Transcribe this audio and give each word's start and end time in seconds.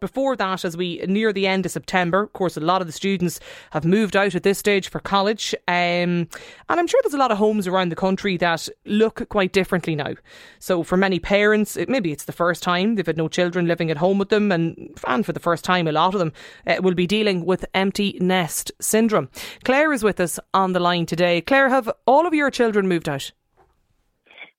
before 0.00 0.36
that, 0.36 0.64
as 0.64 0.76
we 0.76 0.98
near 1.06 1.32
the 1.32 1.46
end 1.46 1.66
of 1.66 1.72
September, 1.72 2.22
of 2.22 2.32
course, 2.32 2.56
a 2.56 2.60
lot 2.60 2.80
of 2.80 2.86
the 2.86 2.92
students 2.92 3.40
have 3.70 3.84
moved 3.84 4.16
out 4.16 4.34
at 4.34 4.42
this 4.42 4.58
stage 4.58 4.88
for 4.88 5.00
college. 5.00 5.54
Um, 5.68 6.28
and 6.68 6.80
I'm 6.80 6.86
sure 6.86 7.00
there's 7.02 7.14
a 7.14 7.18
lot 7.18 7.32
of 7.32 7.38
homes 7.38 7.66
around 7.66 7.90
the 7.90 7.96
country 7.96 8.36
that 8.38 8.68
look 8.84 9.28
quite 9.28 9.52
differently 9.52 9.94
now. 9.94 10.14
So 10.58 10.82
for 10.82 10.96
many 10.96 11.18
parents, 11.18 11.76
it, 11.76 11.88
maybe 11.88 12.12
it's 12.12 12.24
the 12.24 12.32
first 12.32 12.62
time 12.62 12.94
they've 12.94 13.06
had 13.06 13.16
no 13.16 13.28
children 13.28 13.66
living 13.66 13.90
at 13.90 13.96
home 13.96 14.18
with 14.18 14.28
them, 14.28 14.52
and, 14.52 14.98
and 15.06 15.24
for 15.24 15.32
the 15.32 15.40
first 15.40 15.64
time, 15.64 15.86
a 15.86 15.92
lot 15.92 16.14
of 16.14 16.18
them 16.18 16.32
uh, 16.66 16.76
will 16.80 16.94
be 16.94 17.06
dealing 17.06 17.44
with 17.44 17.64
empty 17.74 18.18
nest 18.20 18.72
syndrome. 18.80 19.28
Claire 19.64 19.92
is 19.92 20.02
with 20.02 20.20
us 20.20 20.38
on 20.54 20.72
the 20.72 20.80
line 20.80 21.06
today. 21.06 21.40
Claire, 21.40 21.68
have 21.68 21.90
all 22.06 22.26
of 22.26 22.34
your 22.34 22.50
children 22.50 22.88
moved 22.88 23.08
out? 23.08 23.32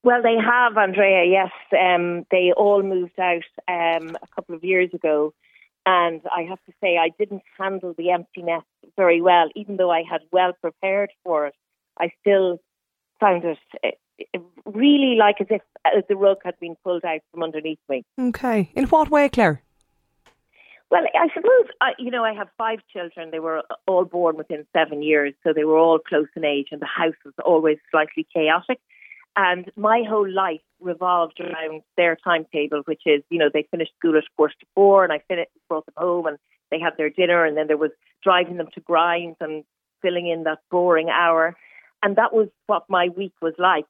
Well, 0.04 0.22
they 0.22 0.36
have, 0.36 0.78
Andrea. 0.78 1.26
Yes, 1.26 1.52
um, 1.78 2.26
they 2.32 2.52
all 2.56 2.84
moved 2.84 3.20
out 3.20 3.44
um, 3.68 4.16
a 4.22 4.28
couple 4.36 4.56
of 4.56 4.64
years 4.64 4.94
ago, 4.94 5.34
and 5.86 6.22
I 6.36 6.44
have 6.44 6.64
to 6.66 6.74
say 6.82 6.98
I 6.98 7.10
didn't 7.18 7.44
handle 7.58 7.94
the 7.98 8.12
empty 8.12 8.44
nest 8.44 8.66
very 8.96 9.22
well, 9.22 9.50
even 9.56 9.78
though 9.78 9.92
I 9.92 10.04
had 10.10 10.22
well 10.32 10.54
prepared 10.62 11.12
for 11.24 11.48
it. 11.48 11.56
I 12.00 12.12
still 12.22 12.60
found 13.20 13.44
it, 13.44 13.58
it, 13.84 14.00
it 14.34 14.42
really 14.66 15.16
like 15.18 15.42
as 15.42 15.48
if 15.50 15.62
uh, 15.86 16.02
the 16.08 16.16
rug 16.16 16.38
had 16.46 16.60
been 16.60 16.76
pulled 16.84 17.04
out 17.04 17.22
from 17.32 17.44
underneath 17.44 17.80
me. 17.90 18.06
Okay, 18.20 18.72
in 18.76 18.86
what 18.86 19.10
way, 19.10 19.30
Claire? 19.30 19.64
Well, 20.90 21.04
I 21.04 21.28
suppose 21.34 21.66
I, 21.82 21.92
you 22.00 22.12
know 22.12 22.24
I 22.24 22.34
have 22.34 22.48
five 22.58 22.80
children. 22.94 23.32
They 23.32 23.40
were 23.40 23.64
all 23.88 24.06
born 24.06 24.38
within 24.38 24.66
seven 24.72 25.02
years, 25.04 25.34
so 25.44 25.52
they 25.54 25.66
were 25.66 25.78
all 25.78 26.00
close 26.00 26.28
in 26.36 26.46
age, 26.46 26.68
and 26.72 26.82
the 26.82 26.86
house 26.86 27.16
was 27.26 27.34
always 27.44 27.78
slightly 27.92 28.26
chaotic. 28.34 28.80
And 29.38 29.72
my 29.76 30.02
whole 30.10 30.30
life 30.30 30.62
revolved 30.82 31.40
around 31.40 31.84
their 31.96 32.16
timetable, 32.16 32.82
which 32.86 33.04
is, 33.06 33.22
you 33.30 33.38
know, 33.38 33.50
they 33.54 33.68
finished 33.70 33.92
school 33.98 34.18
at 34.18 34.24
quarter 34.36 34.56
to 34.60 34.66
four 34.74 35.04
and 35.04 35.14
I 35.14 35.20
finished, 35.28 35.52
brought 35.70 35.86
them 35.86 35.94
home 35.96 36.26
and 36.26 36.38
they 36.72 36.80
had 36.80 36.94
their 36.98 37.12
dinner 37.12 37.46
and 37.46 37.56
then 37.56 37.68
there 37.68 37.78
was 37.78 37.92
driving 38.24 38.58
them 38.58 38.70
to 38.74 38.82
grinds 38.82 39.38
and 39.40 39.64
filling 40.02 40.28
in 40.28 40.44
that 40.46 40.58
boring 40.72 41.10
hour. 41.10 41.56
And 42.02 42.16
that 42.16 42.34
was 42.34 42.48
what 42.66 42.86
my 42.90 43.10
week 43.16 43.34
was 43.40 43.54
like. 43.60 43.86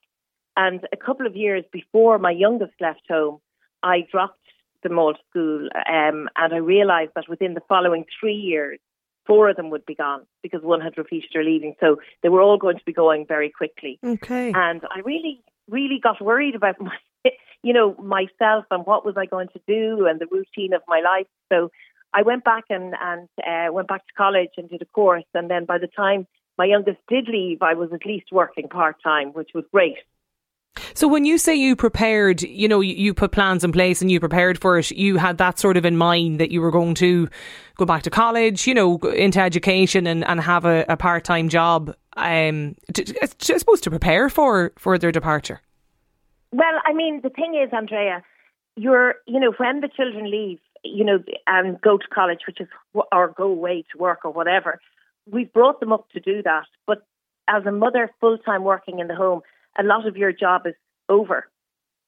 And 0.57 0.81
a 0.91 0.97
couple 0.97 1.25
of 1.25 1.37
years 1.37 1.63
before 1.71 2.19
my 2.19 2.31
youngest 2.31 2.73
left 2.81 3.03
home, 3.09 3.39
I 3.83 4.05
dropped 4.11 4.39
them 4.83 4.99
all 4.99 5.13
to 5.13 5.19
school 5.29 5.69
um, 5.75 6.27
and 6.35 6.53
I 6.53 6.57
realised 6.57 7.11
that 7.15 7.29
within 7.29 7.53
the 7.53 7.61
following 7.69 8.03
three 8.19 8.35
years, 8.35 8.79
four 9.27 9.49
of 9.49 9.57
them 9.57 9.69
would 9.69 9.85
be 9.85 9.93
gone 9.93 10.25
because 10.41 10.61
one 10.63 10.81
had 10.81 10.97
repeated 10.97 11.29
her 11.33 11.43
leaving. 11.43 11.75
So 11.79 11.97
they 12.23 12.29
were 12.29 12.41
all 12.41 12.57
going 12.57 12.77
to 12.77 12.85
be 12.85 12.93
going 12.93 13.25
very 13.27 13.49
quickly. 13.49 13.99
Okay. 14.03 14.51
And 14.55 14.81
I 14.89 14.99
really, 15.03 15.43
really 15.69 15.99
got 16.01 16.21
worried 16.21 16.55
about 16.55 16.75
my, 16.81 16.97
you 17.61 17.73
know, 17.73 17.93
myself 17.95 18.65
and 18.71 18.85
what 18.85 19.05
was 19.05 19.15
I 19.17 19.25
going 19.25 19.49
to 19.49 19.61
do 19.67 20.07
and 20.07 20.19
the 20.19 20.27
routine 20.31 20.73
of 20.73 20.81
my 20.87 21.01
life. 21.01 21.27
So 21.51 21.69
I 22.13 22.21
went 22.21 22.43
back 22.43 22.63
and 22.69 22.95
and 22.99 23.27
uh, 23.45 23.71
went 23.71 23.89
back 23.89 24.07
to 24.07 24.13
college 24.17 24.51
and 24.57 24.69
did 24.69 24.81
a 24.81 24.85
course. 24.85 25.25
And 25.33 25.49
then 25.49 25.65
by 25.65 25.77
the 25.77 25.87
time 25.87 26.25
my 26.57 26.65
youngest 26.65 26.99
did 27.07 27.27
leave, 27.27 27.61
I 27.61 27.73
was 27.73 27.89
at 27.93 28.05
least 28.05 28.31
working 28.31 28.69
part 28.69 28.95
time, 29.03 29.29
which 29.33 29.49
was 29.53 29.65
great. 29.71 29.97
So 30.93 31.07
when 31.07 31.25
you 31.25 31.37
say 31.37 31.55
you 31.55 31.75
prepared, 31.75 32.41
you 32.41 32.67
know, 32.67 32.79
you, 32.81 33.13
put 33.13 33.31
plans 33.31 33.63
in 33.63 33.71
place 33.71 34.01
and 34.01 34.11
you 34.11 34.19
prepared 34.19 34.59
for 34.59 34.77
it, 34.77 34.91
you 34.91 35.17
had 35.17 35.37
that 35.37 35.59
sort 35.59 35.77
of 35.77 35.85
in 35.85 35.97
mind 35.97 36.39
that 36.39 36.51
you 36.51 36.61
were 36.61 36.71
going 36.71 36.95
to 36.95 37.27
go 37.77 37.85
back 37.85 38.03
to 38.03 38.09
college, 38.09 38.67
you 38.67 38.73
know, 38.73 38.97
into 38.97 39.39
education 39.39 40.07
and, 40.07 40.25
and 40.25 40.41
have 40.41 40.65
a, 40.65 40.85
a 40.87 40.97
part 40.97 41.23
time 41.23 41.49
job. 41.49 41.95
Um, 42.15 42.75
to, 42.93 43.03
I 43.21 43.27
suppose 43.27 43.81
to 43.81 43.91
prepare 43.91 44.29
for 44.29 44.73
for 44.77 44.97
their 44.97 45.11
departure. 45.11 45.61
Well, 46.51 46.81
I 46.85 46.93
mean, 46.93 47.21
the 47.21 47.29
thing 47.29 47.59
is, 47.61 47.69
Andrea, 47.71 48.23
you're, 48.75 49.15
you 49.27 49.39
know, 49.39 49.53
when 49.57 49.81
the 49.81 49.89
children 49.89 50.31
leave, 50.31 50.59
you 50.83 51.03
know, 51.03 51.23
and 51.45 51.79
go 51.81 51.97
to 51.97 52.07
college, 52.13 52.39
which 52.47 52.61
is 52.61 52.67
or 53.11 53.33
go 53.37 53.43
away 53.43 53.83
to 53.91 53.97
work 53.97 54.23
or 54.23 54.31
whatever, 54.31 54.79
we've 55.29 55.51
brought 55.51 55.79
them 55.79 55.91
up 55.91 56.09
to 56.11 56.19
do 56.19 56.41
that. 56.43 56.65
But 56.85 57.05
as 57.47 57.65
a 57.65 57.71
mother, 57.71 58.11
full 58.19 58.37
time 58.37 58.63
working 58.63 58.99
in 58.99 59.07
the 59.07 59.15
home 59.15 59.41
a 59.77 59.83
lot 59.83 60.07
of 60.07 60.17
your 60.17 60.31
job 60.31 60.65
is 60.65 60.75
over. 61.09 61.47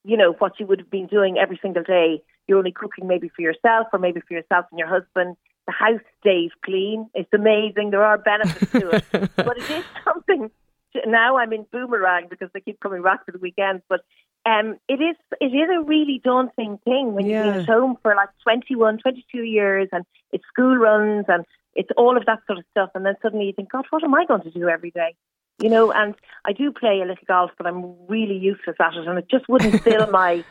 You 0.03 0.17
know, 0.17 0.33
what 0.39 0.59
you 0.59 0.65
would 0.65 0.79
have 0.79 0.89
been 0.89 1.07
doing 1.07 1.37
every 1.37 1.59
single 1.61 1.83
day, 1.83 2.21
you're 2.47 2.57
only 2.57 2.71
cooking 2.71 3.07
maybe 3.07 3.29
for 3.35 3.41
yourself 3.41 3.87
or 3.93 3.99
maybe 3.99 4.21
for 4.27 4.33
yourself 4.33 4.65
and 4.71 4.79
your 4.79 4.87
husband. 4.87 5.35
The 5.67 5.73
house 5.73 6.01
stays 6.21 6.51
clean. 6.65 7.09
It's 7.13 7.31
amazing. 7.33 7.91
There 7.91 8.03
are 8.03 8.17
benefits 8.17 8.71
to 8.71 8.89
it. 8.89 9.05
but 9.35 9.57
it 9.57 9.69
is 9.69 9.85
something. 10.03 10.49
To, 10.93 11.09
now 11.09 11.37
I'm 11.37 11.53
in 11.53 11.65
boomerang 11.71 12.27
because 12.29 12.49
they 12.53 12.61
keep 12.61 12.79
coming 12.79 13.03
back 13.03 13.25
for 13.25 13.31
the 13.31 13.37
weekends. 13.37 13.83
But 13.87 14.01
um, 14.45 14.79
it 14.87 15.01
is 15.01 15.15
it 15.39 15.53
is 15.53 15.69
a 15.69 15.83
really 15.83 16.21
daunting 16.23 16.79
thing 16.85 17.13
when 17.13 17.25
yeah. 17.27 17.45
you've 17.45 17.53
been 17.53 17.61
at 17.61 17.69
home 17.69 17.97
for 18.01 18.15
like 18.15 18.29
21, 18.43 18.99
22 18.99 19.43
years 19.43 19.89
and 19.91 20.05
it's 20.31 20.43
school 20.51 20.75
runs 20.75 21.25
and 21.27 21.45
it's 21.75 21.89
all 21.97 22.17
of 22.17 22.25
that 22.25 22.39
sort 22.47 22.57
of 22.57 22.65
stuff. 22.71 22.89
And 22.95 23.05
then 23.05 23.15
suddenly 23.21 23.45
you 23.45 23.53
think, 23.53 23.71
God, 23.71 23.85
what 23.89 24.03
am 24.03 24.15
I 24.15 24.25
going 24.25 24.41
to 24.41 24.51
do 24.51 24.69
every 24.69 24.91
day? 24.91 25.15
You 25.61 25.69
know, 25.69 25.91
and 25.91 26.15
I 26.45 26.53
do 26.53 26.71
play 26.71 27.01
a 27.01 27.05
little 27.05 27.23
golf, 27.27 27.51
but 27.57 27.67
I'm 27.67 27.95
really 28.07 28.37
useless 28.37 28.77
at 28.79 28.93
it, 28.93 29.07
and 29.07 29.17
it 29.17 29.27
just 29.29 29.47
wouldn't 29.49 29.83
fill 29.83 30.07
my. 30.07 30.43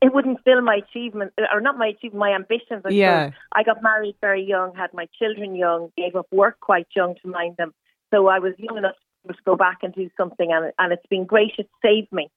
It 0.00 0.14
wouldn't 0.14 0.38
fill 0.44 0.60
my 0.60 0.76
achievement, 0.76 1.32
or 1.52 1.60
not 1.60 1.76
my 1.76 1.88
achievement, 1.88 2.20
my 2.20 2.32
ambitions. 2.32 2.82
I 2.84 2.90
yeah. 2.90 3.26
Suppose. 3.26 3.38
I 3.52 3.62
got 3.64 3.82
married 3.82 4.14
very 4.20 4.44
young, 4.44 4.74
had 4.76 4.94
my 4.94 5.08
children 5.18 5.56
young, 5.56 5.90
gave 5.96 6.14
up 6.14 6.26
work 6.30 6.60
quite 6.60 6.86
young 6.94 7.16
to 7.22 7.28
mind 7.28 7.56
them. 7.56 7.74
So 8.12 8.28
I 8.28 8.38
was 8.38 8.54
young 8.58 8.78
enough 8.78 8.94
to 9.26 9.34
go 9.44 9.56
back 9.56 9.78
and 9.82 9.92
do 9.92 10.08
something, 10.16 10.52
and, 10.52 10.72
and 10.78 10.92
it's 10.92 11.06
been 11.10 11.24
great. 11.24 11.52
It 11.58 11.68
saved 11.82 12.12
me. 12.12 12.30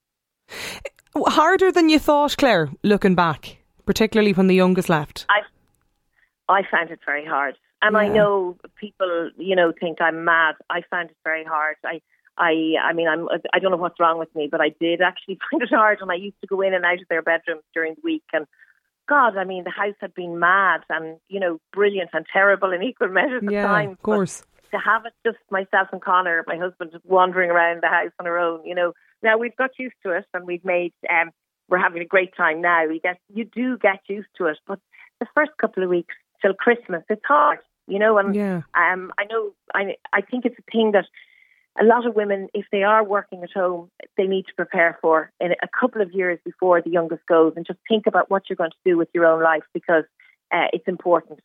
Harder 1.15 1.71
than 1.71 1.89
you 1.89 1.99
thought, 1.99 2.35
Claire, 2.37 2.69
looking 2.83 3.15
back, 3.15 3.57
particularly 3.85 4.33
when 4.33 4.47
the 4.47 4.55
youngest 4.55 4.89
left. 4.89 5.25
I, 5.29 5.41
I 6.51 6.61
found 6.69 6.89
it 6.89 6.99
very 7.05 7.25
hard. 7.25 7.57
And 7.81 7.93
yeah. 7.93 7.99
I 7.99 8.07
know 8.07 8.57
people, 8.75 9.31
you 9.37 9.55
know, 9.55 9.73
think 9.77 10.01
I'm 10.01 10.23
mad. 10.23 10.55
I 10.69 10.81
find 10.89 11.09
it 11.09 11.17
very 11.23 11.43
hard. 11.43 11.77
I, 11.83 12.01
I, 12.37 12.75
I 12.83 12.93
mean, 12.93 13.07
I'm, 13.07 13.27
I 13.53 13.59
don't 13.59 13.71
know 13.71 13.77
what's 13.77 13.99
wrong 13.99 14.19
with 14.19 14.33
me, 14.35 14.47
but 14.51 14.61
I 14.61 14.69
did 14.79 15.01
actually 15.01 15.39
find 15.51 15.63
it 15.63 15.69
hard. 15.69 15.99
And 16.01 16.11
I 16.11 16.15
used 16.15 16.39
to 16.41 16.47
go 16.47 16.61
in 16.61 16.73
and 16.73 16.85
out 16.85 17.01
of 17.01 17.07
their 17.09 17.21
bedrooms 17.21 17.63
during 17.73 17.95
the 17.95 18.01
week. 18.03 18.23
And 18.33 18.45
God, 19.09 19.35
I 19.35 19.45
mean, 19.45 19.63
the 19.63 19.71
house 19.71 19.95
had 19.99 20.13
been 20.13 20.39
mad 20.39 20.81
and, 20.89 21.17
you 21.27 21.39
know, 21.39 21.59
brilliant 21.73 22.11
and 22.13 22.25
terrible 22.31 22.71
in 22.71 22.83
equal 22.83 23.09
measures 23.09 23.43
yeah, 23.49 23.63
at 23.63 23.67
times. 23.67 23.93
Of 23.93 24.03
course. 24.03 24.43
to 24.71 24.77
have 24.77 25.05
it 25.05 25.13
just 25.25 25.39
myself 25.49 25.89
and 25.91 26.01
Connor, 26.01 26.43
my 26.47 26.57
husband, 26.57 26.91
wandering 27.03 27.49
around 27.49 27.81
the 27.81 27.87
house 27.87 28.11
on 28.19 28.27
our 28.27 28.37
own, 28.37 28.65
you 28.65 28.75
know. 28.75 28.93
Now 29.23 29.37
we've 29.37 29.55
got 29.55 29.71
used 29.77 29.95
to 30.03 30.11
it 30.11 30.25
and 30.33 30.45
we've 30.45 30.65
made, 30.65 30.93
um, 31.09 31.31
we're 31.67 31.79
having 31.79 32.01
a 32.01 32.05
great 32.05 32.35
time 32.35 32.61
now. 32.61 32.83
You 32.83 32.99
get, 32.99 33.17
you 33.33 33.45
do 33.45 33.77
get 33.77 33.99
used 34.07 34.29
to 34.37 34.47
it, 34.47 34.57
but 34.67 34.79
the 35.19 35.27
first 35.35 35.51
couple 35.59 35.83
of 35.83 35.89
weeks 35.89 36.15
till 36.41 36.53
Christmas, 36.53 37.03
it's 37.09 37.21
hard 37.25 37.59
you 37.87 37.99
know. 37.99 38.17
And 38.17 38.35
yeah. 38.35 38.61
um, 38.75 39.11
I 39.17 39.25
know 39.25 39.53
I 39.73 39.95
I 40.13 40.21
think 40.21 40.45
it's 40.45 40.57
a 40.59 40.71
thing 40.71 40.91
that 40.91 41.05
a 41.79 41.85
lot 41.85 42.05
of 42.05 42.15
women, 42.15 42.49
if 42.53 42.65
they 42.71 42.83
are 42.83 43.03
working 43.03 43.43
at 43.43 43.51
home, 43.51 43.89
they 44.17 44.27
need 44.27 44.45
to 44.47 44.53
prepare 44.55 44.97
for 45.01 45.31
in 45.39 45.51
a 45.51 45.67
couple 45.79 46.01
of 46.01 46.11
years 46.11 46.39
before 46.43 46.81
the 46.81 46.89
youngest 46.89 47.25
goes, 47.27 47.53
and 47.55 47.65
just 47.65 47.79
think 47.87 48.07
about 48.07 48.29
what 48.29 48.43
you're 48.49 48.57
going 48.57 48.71
to 48.71 48.89
do 48.89 48.97
with 48.97 49.09
your 49.13 49.25
own 49.25 49.41
life 49.41 49.63
because 49.73 50.03
uh, 50.51 50.67
it's 50.73 50.87
important. 50.87 51.39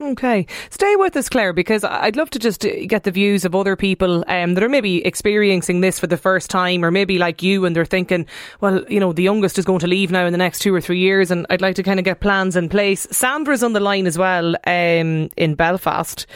Okay. 0.00 0.46
Stay 0.70 0.94
with 0.94 1.16
us, 1.16 1.28
Claire, 1.28 1.52
because 1.52 1.82
I'd 1.82 2.14
love 2.14 2.30
to 2.30 2.38
just 2.38 2.64
uh, 2.64 2.70
get 2.86 3.02
the 3.02 3.10
views 3.10 3.44
of 3.44 3.56
other 3.56 3.74
people 3.74 4.24
um, 4.28 4.54
that 4.54 4.62
are 4.62 4.68
maybe 4.68 5.04
experiencing 5.04 5.80
this 5.80 5.98
for 5.98 6.06
the 6.06 6.16
first 6.16 6.50
time, 6.50 6.84
or 6.84 6.92
maybe 6.92 7.18
like 7.18 7.42
you, 7.42 7.64
and 7.64 7.74
they're 7.74 7.84
thinking, 7.84 8.24
well, 8.60 8.84
you 8.88 9.00
know, 9.00 9.12
the 9.12 9.24
youngest 9.24 9.58
is 9.58 9.64
going 9.64 9.80
to 9.80 9.88
leave 9.88 10.12
now 10.12 10.24
in 10.24 10.30
the 10.30 10.38
next 10.38 10.60
two 10.60 10.72
or 10.72 10.80
three 10.80 11.00
years, 11.00 11.32
and 11.32 11.46
I'd 11.50 11.60
like 11.60 11.74
to 11.76 11.82
kind 11.82 11.98
of 11.98 12.04
get 12.04 12.20
plans 12.20 12.54
in 12.54 12.68
place. 12.68 13.08
Sandra's 13.10 13.64
on 13.64 13.72
the 13.72 13.80
line 13.80 14.06
as 14.06 14.16
well 14.16 14.54
um, 14.68 15.30
in 15.36 15.56
Belfast. 15.56 16.28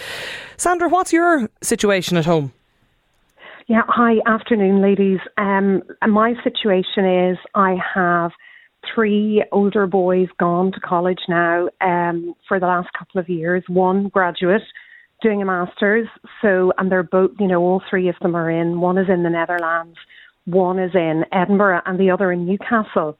Sandra, 0.56 0.88
what's 0.88 1.12
your 1.12 1.48
situation 1.62 2.16
at 2.16 2.24
home? 2.24 2.52
Yeah, 3.68 3.82
hi, 3.86 4.16
afternoon, 4.26 4.82
ladies. 4.82 5.20
Um, 5.38 5.84
my 6.04 6.34
situation 6.42 7.04
is 7.06 7.38
I 7.54 7.76
have 7.94 8.32
three 8.94 9.44
older 9.52 9.86
boys 9.86 10.28
gone 10.38 10.72
to 10.72 10.80
college 10.80 11.20
now 11.28 11.68
um, 11.80 12.34
for 12.48 12.58
the 12.58 12.66
last 12.66 12.88
couple 12.98 13.20
of 13.20 13.28
years. 13.28 13.62
One 13.68 14.08
graduate 14.08 14.62
doing 15.22 15.40
a 15.40 15.44
master's. 15.44 16.08
So, 16.42 16.72
and 16.78 16.90
they're 16.90 17.02
both, 17.02 17.30
you 17.38 17.46
know, 17.46 17.60
all 17.62 17.82
three 17.88 18.08
of 18.08 18.16
them 18.20 18.34
are 18.34 18.50
in. 18.50 18.80
One 18.80 18.98
is 18.98 19.08
in 19.08 19.22
the 19.22 19.30
Netherlands, 19.30 19.96
one 20.44 20.78
is 20.78 20.90
in 20.94 21.24
Edinburgh, 21.32 21.82
and 21.86 21.98
the 21.98 22.10
other 22.10 22.32
in 22.32 22.46
Newcastle. 22.46 23.16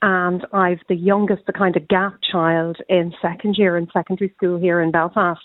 And 0.00 0.46
I've 0.52 0.80
the 0.88 0.94
youngest, 0.94 1.46
the 1.46 1.52
kind 1.52 1.76
of 1.76 1.88
gap 1.88 2.14
child 2.30 2.76
in 2.88 3.12
second 3.20 3.56
year 3.56 3.76
in 3.76 3.88
secondary 3.92 4.32
school 4.36 4.60
here 4.60 4.80
in 4.80 4.92
Belfast. 4.92 5.40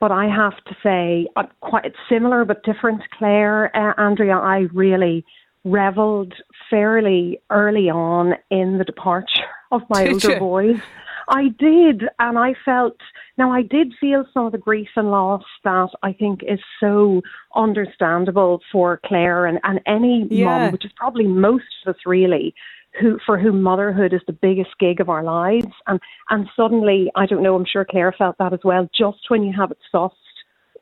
But 0.00 0.12
I 0.12 0.26
have 0.26 0.56
to 0.64 0.76
say, 0.82 1.26
uh, 1.36 1.44
quite 1.60 1.92
similar 2.08 2.44
but 2.44 2.62
different, 2.62 3.02
Claire, 3.18 3.74
uh, 3.76 4.00
Andrea. 4.00 4.36
I 4.36 4.66
really 4.72 5.24
revelled 5.66 6.32
fairly 6.70 7.40
early 7.50 7.90
on 7.90 8.34
in 8.50 8.78
the 8.78 8.84
departure 8.84 9.50
of 9.72 9.82
my 9.90 10.06
older 10.08 10.38
boys. 10.38 10.80
I 11.28 11.48
did, 11.58 12.04
and 12.20 12.38
I 12.38 12.54
felt 12.64 12.96
now 13.36 13.50
I 13.50 13.62
did 13.62 13.92
feel 14.00 14.24
some 14.32 14.46
of 14.46 14.52
the 14.52 14.58
grief 14.58 14.88
and 14.94 15.10
loss 15.10 15.42
that 15.64 15.88
I 16.04 16.12
think 16.12 16.42
is 16.44 16.60
so 16.78 17.20
understandable 17.56 18.60
for 18.70 19.00
Claire 19.04 19.44
and, 19.46 19.58
and 19.64 19.80
any 19.86 20.26
Yeah. 20.30 20.44
mum, 20.44 20.72
which 20.72 20.84
is 20.84 20.92
probably 20.96 21.26
most 21.26 21.64
of 21.84 21.94
us 21.94 22.00
really, 22.06 22.54
who 23.00 23.18
for 23.26 23.36
whom 23.38 23.60
motherhood 23.60 24.12
is 24.14 24.22
the 24.26 24.32
biggest 24.32 24.70
gig 24.78 25.00
of 25.00 25.08
our 25.08 25.24
lives. 25.24 25.66
And 25.88 25.98
and 26.30 26.48
suddenly, 26.56 27.10
I 27.16 27.26
don't 27.26 27.42
know, 27.42 27.56
I'm 27.56 27.66
sure 27.66 27.84
Claire 27.84 28.14
felt 28.16 28.38
that 28.38 28.52
as 28.52 28.60
well, 28.62 28.88
just 28.96 29.28
when 29.28 29.42
you 29.42 29.52
have 29.52 29.72
it 29.72 29.78
sussed, 29.92 30.12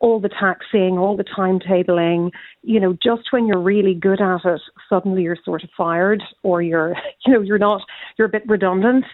all 0.01 0.21
the 0.21 0.29
taxing, 0.29 0.99
all 0.99 1.17
the 1.17 1.25
timetabling, 1.25 2.31
you 2.63 2.81
know, 2.81 2.97
just 3.03 3.33
when 3.33 3.47
you're 3.47 3.61
really 3.61 3.95
good 3.95 4.21
at 4.21 4.45
it, 4.45 4.61
suddenly 4.89 5.23
you're 5.23 5.39
sort 5.45 5.65
of 5.65 5.71
fired 5.77 6.23
or 6.43 6.63
you're, 6.63 6.95
you 7.27 7.33
know, 7.33 7.41
you're 7.41 7.59
not, 7.59 7.83
you're 8.19 8.29
a 8.29 8.31
bit 8.31 8.47
redundant. 8.47 9.05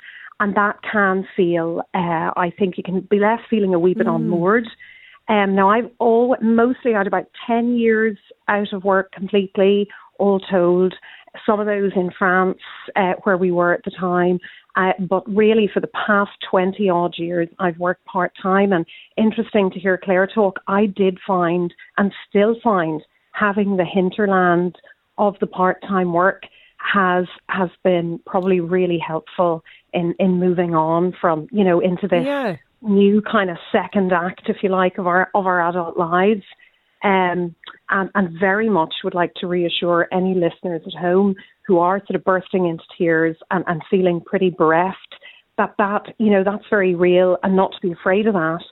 And 0.40 0.56
that 0.56 0.76
can 0.90 1.26
feel, 1.36 1.82
uh, 1.92 2.32
I 2.34 2.50
think 2.58 2.78
you 2.78 2.82
can 2.82 3.00
be 3.00 3.18
left 3.18 3.42
feeling 3.50 3.74
a 3.74 3.78
wee 3.78 3.92
bit 3.92 4.06
unmoored. 4.06 4.66
Um, 5.28 5.54
now, 5.54 5.70
I've 5.70 5.90
all, 5.98 6.34
mostly 6.40 6.92
had 6.92 7.06
about 7.06 7.26
10 7.46 7.76
years 7.76 8.16
out 8.48 8.72
of 8.72 8.82
work 8.82 9.12
completely, 9.12 9.86
all 10.18 10.40
told. 10.40 10.94
Some 11.46 11.60
of 11.60 11.66
those 11.66 11.92
in 11.94 12.10
France, 12.18 12.58
uh, 12.96 13.12
where 13.22 13.36
we 13.36 13.52
were 13.52 13.74
at 13.74 13.84
the 13.84 13.92
time. 13.92 14.40
Uh, 14.76 14.92
but 15.00 15.22
really, 15.28 15.68
for 15.72 15.80
the 15.80 15.88
past 16.06 16.30
20 16.50 16.88
odd 16.88 17.14
years, 17.18 17.48
I've 17.58 17.78
worked 17.78 18.04
part 18.04 18.32
time. 18.40 18.72
And 18.72 18.86
interesting 19.16 19.70
to 19.70 19.80
hear 19.80 19.98
Claire 20.02 20.26
talk, 20.26 20.60
I 20.68 20.86
did 20.86 21.18
find 21.26 21.74
and 21.98 22.12
still 22.28 22.56
find 22.62 23.02
having 23.32 23.76
the 23.76 23.84
hinterland 23.84 24.76
of 25.18 25.36
the 25.40 25.46
part 25.46 25.82
time 25.82 26.12
work 26.12 26.44
has 26.76 27.26
has 27.48 27.68
been 27.84 28.20
probably 28.26 28.60
really 28.60 28.98
helpful 28.98 29.62
in, 29.92 30.14
in 30.18 30.40
moving 30.40 30.74
on 30.74 31.14
from, 31.20 31.46
you 31.50 31.64
know, 31.64 31.80
into 31.80 32.08
this 32.08 32.24
Yeah. 32.24 32.56
new 32.80 33.20
kind 33.22 33.50
of 33.50 33.58
second 33.70 34.12
act, 34.12 34.48
if 34.48 34.62
you 34.62 34.70
like, 34.70 34.98
of 34.98 35.06
our 35.06 35.28
of 35.34 35.46
our 35.46 35.68
adult 35.68 35.98
lives. 35.98 36.44
Um, 37.02 37.54
and, 37.88 38.10
and 38.14 38.38
very 38.38 38.68
much 38.68 38.94
would 39.02 39.14
like 39.14 39.34
to 39.36 39.46
reassure 39.46 40.06
any 40.12 40.34
listeners 40.34 40.82
at 40.86 41.00
home 41.00 41.34
who 41.66 41.78
are 41.78 42.00
sort 42.00 42.16
of 42.16 42.24
bursting 42.24 42.66
into 42.66 42.84
tears 42.96 43.36
and, 43.50 43.64
and 43.66 43.82
feeling 43.90 44.20
pretty 44.20 44.50
bereft 44.50 45.14
that 45.56 45.74
that 45.78 46.14
you 46.18 46.30
know 46.30 46.44
that's 46.44 46.64
very 46.70 46.94
real 46.94 47.36
and 47.42 47.56
not 47.56 47.72
to 47.72 47.86
be 47.86 47.92
afraid 47.92 48.26
of 48.26 48.34
that. 48.34 48.62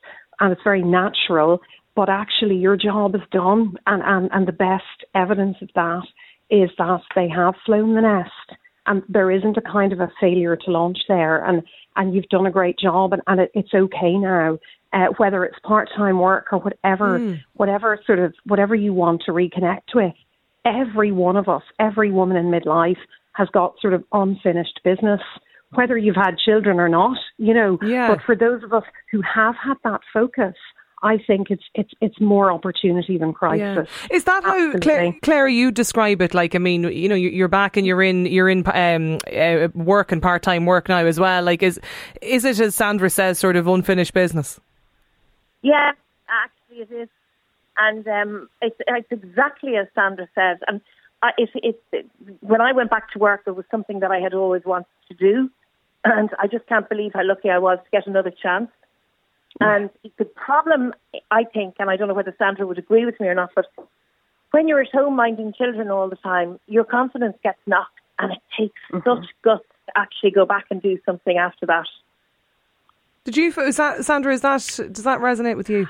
And 0.40 0.52
it's 0.52 0.62
very 0.62 0.82
natural 0.82 1.60
but 1.98 2.08
actually 2.08 2.54
your 2.54 2.76
job 2.76 3.16
is 3.16 3.20
done 3.32 3.74
and, 3.88 4.04
and, 4.06 4.30
and 4.32 4.46
the 4.46 4.52
best 4.52 4.84
evidence 5.16 5.56
of 5.60 5.68
that 5.74 6.04
is 6.48 6.70
that 6.78 7.00
they 7.16 7.28
have 7.28 7.54
flown 7.66 7.96
the 7.96 8.00
nest. 8.00 8.60
And 8.86 9.02
there 9.08 9.32
isn't 9.32 9.56
a 9.56 9.60
kind 9.60 9.92
of 9.92 9.98
a 9.98 10.12
failure 10.20 10.54
to 10.54 10.70
launch 10.70 10.98
there. 11.08 11.44
And 11.44 11.64
and 11.96 12.14
you've 12.14 12.28
done 12.28 12.46
a 12.46 12.52
great 12.52 12.78
job 12.78 13.12
and, 13.12 13.22
and 13.26 13.40
it, 13.40 13.50
it's 13.52 13.74
okay 13.74 14.12
now 14.16 14.60
uh, 14.92 15.06
whether 15.18 15.44
it's 15.44 15.58
part-time 15.64 16.18
work 16.18 16.46
or 16.52 16.58
whatever 16.60 17.38
whatever 17.54 17.98
sort 18.06 18.18
of 18.18 18.32
whatever 18.44 18.74
you 18.74 18.92
want 18.92 19.22
to 19.26 19.32
reconnect 19.32 19.94
with 19.94 20.14
every 20.64 21.12
one 21.12 21.36
of 21.36 21.48
us 21.48 21.62
every 21.78 22.10
woman 22.10 22.36
in 22.36 22.46
midlife 22.46 22.96
has 23.32 23.48
got 23.52 23.74
sort 23.80 23.94
of 23.94 24.02
unfinished 24.12 24.80
business 24.84 25.20
whether 25.74 25.96
you've 25.98 26.16
had 26.16 26.36
children 26.38 26.80
or 26.80 26.88
not 26.88 27.16
you 27.36 27.52
know 27.54 27.78
Yeah. 27.82 28.08
but 28.08 28.22
for 28.24 28.34
those 28.34 28.62
of 28.64 28.72
us 28.72 28.84
who 29.12 29.20
have 29.22 29.54
had 29.62 29.74
that 29.84 30.00
focus 30.12 30.54
I 31.00 31.18
think 31.28 31.50
it's 31.50 31.62
it's 31.74 31.92
it's 32.00 32.20
more 32.20 32.50
opportunity 32.50 33.18
than 33.18 33.32
crisis. 33.32 33.88
Is 34.10 34.24
that 34.24 34.42
how 34.42 34.76
Claire. 34.80 35.14
Claire 35.22 35.46
you 35.46 35.70
describe 35.70 36.20
it? 36.20 36.34
Like, 36.34 36.56
I 36.56 36.58
mean, 36.58 36.82
you 36.82 37.08
know, 37.08 37.14
you- 37.14 37.28
you're 37.28 37.46
back 37.46 37.76
and 37.76 37.86
you're 37.86 38.02
in 38.02 38.26
you're 38.26 38.48
in 38.48 38.64
um, 38.74 39.18
uh, 39.32 39.68
work 39.74 40.10
and 40.10 40.20
part 40.20 40.42
time 40.42 40.66
work 40.66 40.88
now 40.88 41.06
as 41.06 41.20
well. 41.20 41.44
Like, 41.44 41.62
is 41.62 41.78
is 42.20 42.44
it 42.44 42.58
as 42.58 42.74
Sandra 42.74 43.10
says, 43.10 43.38
sort 43.38 43.54
of 43.54 43.68
unfinished 43.68 44.12
business? 44.12 44.58
Yeah, 45.62 45.92
actually 46.28 46.82
it 46.82 47.02
is, 47.02 47.08
and 47.76 48.06
um, 48.06 48.48
it's, 48.62 48.76
it's 48.86 49.10
exactly 49.10 49.76
as 49.76 49.86
Sandra 49.94 50.28
says. 50.34 50.58
And 50.66 50.80
I, 51.22 51.30
it, 51.38 51.50
it, 51.54 51.82
it, 51.92 52.06
when 52.40 52.60
I 52.60 52.72
went 52.72 52.90
back 52.90 53.10
to 53.12 53.18
work, 53.18 53.42
it 53.46 53.56
was 53.56 53.64
something 53.70 54.00
that 54.00 54.10
I 54.10 54.18
had 54.18 54.34
always 54.34 54.62
wanted 54.64 54.86
to 55.08 55.14
do, 55.14 55.50
and 56.04 56.30
I 56.38 56.46
just 56.46 56.66
can't 56.66 56.88
believe 56.88 57.12
how 57.14 57.24
lucky 57.24 57.50
I 57.50 57.58
was 57.58 57.78
to 57.78 57.90
get 57.90 58.06
another 58.06 58.30
chance. 58.30 58.70
And 59.60 59.90
the 60.18 60.24
problem, 60.24 60.94
I 61.30 61.42
think, 61.42 61.76
and 61.78 61.90
I 61.90 61.96
don't 61.96 62.06
know 62.06 62.14
whether 62.14 62.34
Sandra 62.38 62.66
would 62.66 62.78
agree 62.78 63.04
with 63.04 63.18
me 63.18 63.26
or 63.26 63.34
not, 63.34 63.50
but 63.56 63.66
when 64.52 64.68
you're 64.68 64.80
at 64.80 64.90
home 64.92 65.16
minding 65.16 65.52
children 65.52 65.90
all 65.90 66.08
the 66.08 66.16
time, 66.16 66.60
your 66.66 66.84
confidence 66.84 67.36
gets 67.42 67.58
knocked, 67.66 67.98
and 68.18 68.32
it 68.32 68.38
takes 68.56 68.80
such 69.04 69.26
guts 69.42 69.64
to 69.86 69.92
actually 69.96 70.30
go 70.30 70.46
back 70.46 70.66
and 70.70 70.80
do 70.80 70.98
something 71.04 71.36
after 71.36 71.66
that. 71.66 71.86
Did 73.28 73.36
you, 73.36 73.52
is 73.62 73.76
that 73.76 74.06
Sandra? 74.06 74.32
Is 74.32 74.40
that 74.40 74.62
does 74.90 75.04
that 75.04 75.20
resonate 75.20 75.58
with 75.58 75.68
you? 75.68 75.86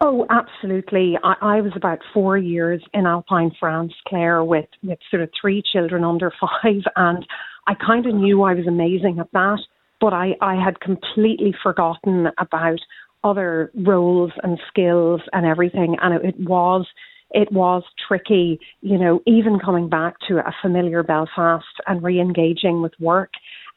Oh, 0.00 0.26
absolutely. 0.28 1.16
I, 1.22 1.34
I 1.40 1.60
was 1.60 1.70
about 1.76 2.00
four 2.12 2.36
years 2.36 2.82
in 2.92 3.06
Alpine 3.06 3.52
France, 3.60 3.92
Claire, 4.08 4.42
with, 4.42 4.66
with 4.82 4.98
sort 5.08 5.22
of 5.22 5.30
three 5.40 5.62
children 5.72 6.02
under 6.02 6.32
five, 6.40 6.82
and 6.96 7.24
I 7.68 7.74
kind 7.74 8.06
of 8.06 8.16
knew 8.16 8.42
I 8.42 8.54
was 8.54 8.66
amazing 8.66 9.20
at 9.20 9.30
that, 9.34 9.60
but 10.00 10.12
I, 10.12 10.32
I 10.40 10.56
had 10.56 10.80
completely 10.80 11.54
forgotten 11.62 12.26
about 12.38 12.80
other 13.22 13.70
roles 13.76 14.32
and 14.42 14.58
skills 14.66 15.20
and 15.32 15.46
everything, 15.46 15.94
and 16.02 16.12
it, 16.12 16.24
it 16.24 16.40
was 16.40 16.88
it 17.30 17.52
was 17.52 17.84
tricky, 18.08 18.58
you 18.80 18.98
know, 18.98 19.20
even 19.26 19.60
coming 19.60 19.88
back 19.88 20.14
to 20.28 20.38
a 20.38 20.54
familiar 20.60 21.04
Belfast 21.04 21.64
and 21.86 22.02
re-engaging 22.02 22.82
with 22.82 22.92
work 22.98 23.30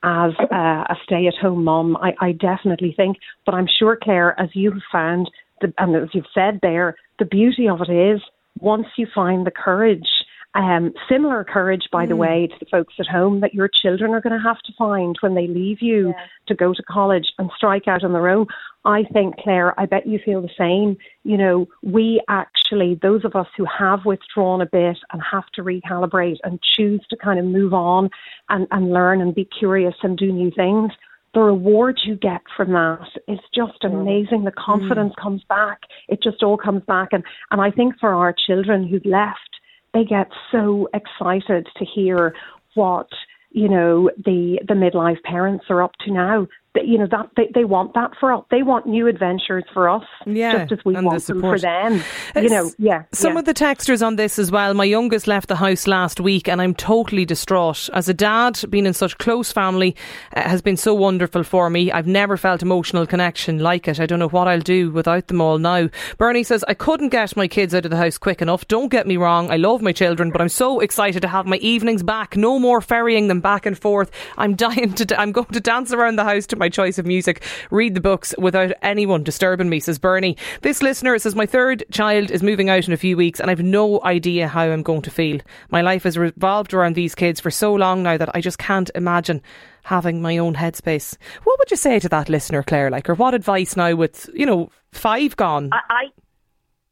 as 0.03 0.31
a, 0.51 0.55
a 0.55 0.95
stay-at-home 1.03 1.63
mum. 1.63 1.97
I, 1.97 2.13
I 2.21 2.31
definitely 2.31 2.93
think, 2.95 3.17
but 3.45 3.55
I'm 3.55 3.67
sure, 3.79 3.97
Claire, 4.01 4.39
as 4.39 4.49
you've 4.53 4.81
found, 4.91 5.29
the, 5.61 5.73
and 5.77 5.95
as 5.95 6.09
you've 6.13 6.25
said 6.33 6.59
there, 6.61 6.95
the 7.19 7.25
beauty 7.25 7.67
of 7.67 7.81
it 7.81 7.91
is 7.91 8.21
once 8.59 8.87
you 8.97 9.07
find 9.13 9.45
the 9.45 9.51
courage, 9.51 10.07
um, 10.55 10.93
similar 11.09 11.43
courage, 11.43 11.87
by 11.91 12.05
the 12.05 12.15
way, 12.15 12.47
to 12.47 12.55
the 12.59 12.65
folks 12.65 12.95
at 12.99 13.05
home 13.05 13.41
that 13.41 13.53
your 13.53 13.67
children 13.67 14.11
are 14.11 14.21
going 14.21 14.37
to 14.37 14.47
have 14.47 14.59
to 14.63 14.73
find 14.77 15.15
when 15.21 15.35
they 15.35 15.47
leave 15.47 15.81
you 15.81 16.13
to 16.47 16.55
go 16.55 16.73
to 16.73 16.83
college 16.83 17.27
and 17.37 17.51
strike 17.55 17.87
out 17.87 18.03
on 18.03 18.13
their 18.13 18.27
own. 18.27 18.47
I 18.83 19.03
think, 19.13 19.35
Claire, 19.37 19.79
I 19.79 19.85
bet 19.85 20.07
you 20.07 20.19
feel 20.23 20.41
the 20.41 20.49
same. 20.57 20.97
You 21.23 21.37
know, 21.37 21.67
we 21.83 22.21
actually, 22.29 22.97
those 23.01 23.25
of 23.25 23.35
us 23.35 23.47
who 23.55 23.65
have 23.65 24.05
withdrawn 24.05 24.61
a 24.61 24.65
bit 24.65 24.97
and 25.11 25.21
have 25.29 25.45
to 25.55 25.63
recalibrate 25.63 26.37
and 26.43 26.59
choose 26.61 27.05
to 27.09 27.17
kind 27.17 27.39
of 27.39 27.45
move 27.45 27.73
on 27.73 28.09
and, 28.49 28.67
and 28.71 28.91
learn 28.91 29.21
and 29.21 29.35
be 29.35 29.45
curious 29.45 29.95
and 30.01 30.17
do 30.17 30.31
new 30.31 30.51
things, 30.51 30.91
the 31.33 31.41
reward 31.41 31.99
you 32.03 32.15
get 32.15 32.41
from 32.55 32.71
that 32.71 33.09
is 33.27 33.39
just 33.53 33.83
amazing. 33.83 34.45
The 34.45 34.53
confidence 34.57 35.13
comes 35.21 35.43
back. 35.43 35.81
It 36.07 36.23
just 36.23 36.41
all 36.41 36.57
comes 36.57 36.83
back. 36.87 37.09
And, 37.11 37.23
and 37.51 37.61
I 37.61 37.69
think 37.69 37.99
for 37.99 38.13
our 38.13 38.33
children 38.33 38.87
who've 38.87 39.05
left, 39.05 39.56
they 39.93 40.03
get 40.03 40.29
so 40.51 40.89
excited 40.93 41.67
to 41.77 41.85
hear 41.85 42.35
what, 42.73 43.09
you 43.51 43.69
know, 43.69 44.09
the, 44.25 44.59
the 44.67 44.73
midlife 44.73 45.21
parents 45.23 45.65
are 45.69 45.81
up 45.81 45.93
to 46.05 46.11
now. 46.11 46.47
You 46.85 46.99
know, 46.99 47.07
that 47.11 47.29
they, 47.35 47.49
they 47.53 47.63
want 47.63 47.93
that 47.93 48.11
for 48.19 48.33
us. 48.33 48.43
They 48.51 48.63
want 48.63 48.85
new 48.85 49.07
adventures 49.07 49.63
for 49.73 49.89
us. 49.89 50.03
Yeah, 50.25 50.65
Just 50.65 50.73
as 50.73 50.85
we 50.85 50.95
and 50.95 51.05
the 51.05 51.09
want 51.09 51.25
them 51.25 51.41
for 51.41 51.59
them. 51.59 52.03
You 52.35 52.49
know, 52.49 52.71
yeah. 52.77 53.03
Some 53.11 53.33
yeah. 53.33 53.39
of 53.39 53.45
the 53.45 53.53
texters 53.53 54.05
on 54.05 54.15
this 54.15 54.39
as 54.39 54.51
well. 54.51 54.73
My 54.73 54.83
youngest 54.83 55.27
left 55.27 55.47
the 55.47 55.55
house 55.55 55.87
last 55.87 56.19
week, 56.19 56.47
and 56.47 56.61
I'm 56.61 56.73
totally 56.73 57.25
distraught. 57.25 57.89
As 57.93 58.09
a 58.09 58.13
dad, 58.13 58.59
being 58.69 58.85
in 58.85 58.93
such 58.93 59.17
close 59.17 59.51
family 59.51 59.95
uh, 60.35 60.41
has 60.41 60.61
been 60.61 60.77
so 60.77 60.93
wonderful 60.93 61.43
for 61.43 61.69
me. 61.69 61.91
I've 61.91 62.07
never 62.07 62.37
felt 62.37 62.61
emotional 62.61 63.05
connection 63.05 63.59
like 63.59 63.87
it. 63.87 63.99
I 63.99 64.05
don't 64.05 64.19
know 64.19 64.29
what 64.29 64.47
I'll 64.47 64.59
do 64.59 64.91
without 64.91 65.27
them 65.27 65.41
all 65.41 65.57
now. 65.57 65.89
Bernie 66.17 66.43
says 66.43 66.63
I 66.67 66.73
couldn't 66.73 67.09
get 67.09 67.35
my 67.35 67.47
kids 67.47 67.73
out 67.73 67.85
of 67.85 67.91
the 67.91 67.97
house 67.97 68.17
quick 68.17 68.41
enough. 68.41 68.67
Don't 68.67 68.89
get 68.89 69.07
me 69.07 69.17
wrong, 69.17 69.49
I 69.49 69.57
love 69.57 69.81
my 69.81 69.91
children, 69.91 70.31
but 70.31 70.41
I'm 70.41 70.49
so 70.49 70.79
excited 70.79 71.21
to 71.21 71.27
have 71.27 71.45
my 71.45 71.57
evenings 71.57 72.03
back. 72.03 72.37
No 72.37 72.59
more 72.59 72.81
ferrying 72.81 73.27
them 73.27 73.41
back 73.41 73.65
and 73.65 73.77
forth. 73.77 74.11
I'm 74.37 74.55
dying 74.55 74.93
to. 74.93 75.19
I'm 75.19 75.31
going 75.31 75.47
to 75.47 75.59
dance 75.59 75.91
around 75.91 76.17
the 76.17 76.23
house 76.23 76.47
to 76.47 76.55
my 76.67 76.69
choice 76.69 76.99
of 76.99 77.05
music, 77.05 77.43
read 77.71 77.95
the 77.95 78.01
books 78.01 78.35
without 78.37 78.73
anyone 78.81 79.23
disturbing 79.23 79.69
me. 79.69 79.79
Says 79.79 79.97
Bernie. 79.97 80.35
This 80.63 80.83
listener 80.83 81.17
says 81.17 81.33
my 81.33 81.45
third 81.45 81.85
child 81.91 82.29
is 82.29 82.43
moving 82.43 82.69
out 82.69 82.87
in 82.87 82.93
a 82.93 82.97
few 82.97 83.15
weeks, 83.15 83.39
and 83.39 83.49
I've 83.49 83.63
no 83.63 84.03
idea 84.03 84.49
how 84.49 84.63
I'm 84.63 84.83
going 84.83 85.01
to 85.03 85.09
feel. 85.09 85.39
My 85.69 85.81
life 85.81 86.03
has 86.03 86.17
revolved 86.17 86.73
around 86.73 86.95
these 86.95 87.15
kids 87.15 87.39
for 87.39 87.49
so 87.49 87.73
long 87.73 88.03
now 88.03 88.17
that 88.17 88.35
I 88.35 88.41
just 88.41 88.57
can't 88.57 88.91
imagine 88.95 89.41
having 89.83 90.21
my 90.21 90.37
own 90.37 90.55
headspace. 90.55 91.15
What 91.45 91.57
would 91.57 91.71
you 91.71 91.77
say 91.77 91.99
to 91.99 92.09
that 92.09 92.27
listener, 92.27 92.63
Claire? 92.63 92.91
Like, 92.91 93.09
or 93.09 93.15
what 93.15 93.33
advice 93.33 93.77
now 93.77 93.95
with 93.95 94.29
you 94.33 94.45
know 94.45 94.69
five 94.91 95.37
gone? 95.37 95.69
I, 95.71 95.79
I 95.89 96.03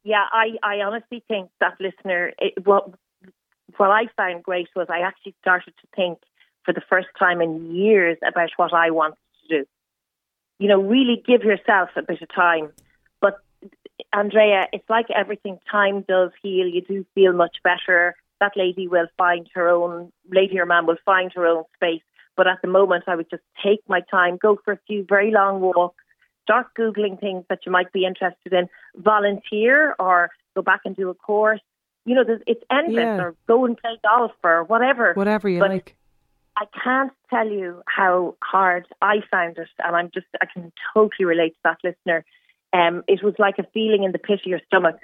yeah, 0.05 0.23
I, 0.31 0.51
I 0.63 0.75
honestly 0.85 1.21
think 1.27 1.49
that 1.59 1.75
listener, 1.81 2.31
it, 2.39 2.65
what 2.65 2.91
what 3.75 3.89
I 3.89 4.03
found 4.15 4.43
great 4.43 4.69
was 4.73 4.87
I 4.89 4.99
actually 4.99 5.35
started 5.41 5.73
to 5.81 5.87
think 5.97 6.19
for 6.63 6.73
the 6.73 6.81
first 6.89 7.09
time 7.19 7.41
in 7.41 7.75
years 7.75 8.17
about 8.25 8.51
what 8.55 8.73
I 8.73 8.91
wanted 8.91 9.17
to 9.47 9.59
do. 9.59 9.65
You 10.59 10.67
know, 10.69 10.81
really 10.81 11.21
give 11.25 11.43
yourself 11.43 11.89
a 11.95 12.01
bit 12.01 12.21
of 12.21 12.29
time. 12.33 12.71
But 13.21 13.39
Andrea, 14.13 14.67
it's 14.71 14.89
like 14.89 15.07
everything. 15.13 15.59
Time 15.69 16.03
does 16.07 16.31
heal. 16.41 16.67
You 16.67 16.81
do 16.81 17.05
feel 17.15 17.33
much 17.33 17.57
better. 17.63 18.15
That 18.39 18.53
lady 18.55 18.87
will 18.87 19.07
find 19.17 19.49
her 19.53 19.67
own. 19.69 20.11
Lady 20.29 20.59
or 20.59 20.65
man 20.65 20.85
will 20.85 20.97
find 21.05 21.31
her 21.33 21.45
own 21.45 21.63
space. 21.75 22.01
But 22.37 22.47
at 22.47 22.61
the 22.61 22.67
moment, 22.67 23.05
I 23.07 23.15
would 23.15 23.29
just 23.29 23.43
take 23.63 23.79
my 23.87 24.01
time, 24.11 24.37
go 24.37 24.57
for 24.63 24.73
a 24.73 24.79
few 24.87 25.05
very 25.07 25.31
long 25.31 25.61
walks, 25.61 26.03
start 26.43 26.67
Googling 26.77 27.19
things 27.19 27.45
that 27.49 27.59
you 27.65 27.71
might 27.71 27.91
be 27.93 28.05
interested 28.05 28.51
in, 28.51 28.67
volunteer 28.97 29.95
or 29.99 30.29
go 30.55 30.61
back 30.61 30.81
and 30.85 30.95
do 30.95 31.09
a 31.09 31.13
course. 31.13 31.61
You 32.05 32.15
know, 32.15 32.23
it's 32.45 32.63
endless, 32.69 33.03
Yeah. 33.03 33.21
or 33.21 33.35
go 33.47 33.65
and 33.65 33.77
play 33.77 33.97
golf 34.03 34.33
or 34.43 34.63
whatever. 34.65 35.13
Whatever 35.13 35.49
you 35.49 35.59
But 35.59 35.69
like. 35.71 35.95
I 36.57 36.65
can't 36.83 37.11
tell 37.29 37.47
you 37.47 37.81
how 37.87 38.35
hard 38.41 38.87
I 39.01 39.17
found 39.29 39.57
it, 39.57 39.67
and 39.79 39.95
I'm 39.95 40.09
just 40.13 40.27
I 40.41 40.45
can 40.45 40.71
totally 40.93 41.25
relate 41.25 41.53
to 41.53 41.59
that 41.65 41.77
listener. 41.83 42.23
Um, 42.73 43.03
it 43.07 43.23
was 43.23 43.33
like 43.39 43.59
a 43.59 43.67
feeling 43.73 44.03
in 44.03 44.11
the 44.11 44.19
pit 44.19 44.41
of 44.41 44.49
your 44.49 44.61
stomach. 44.67 44.97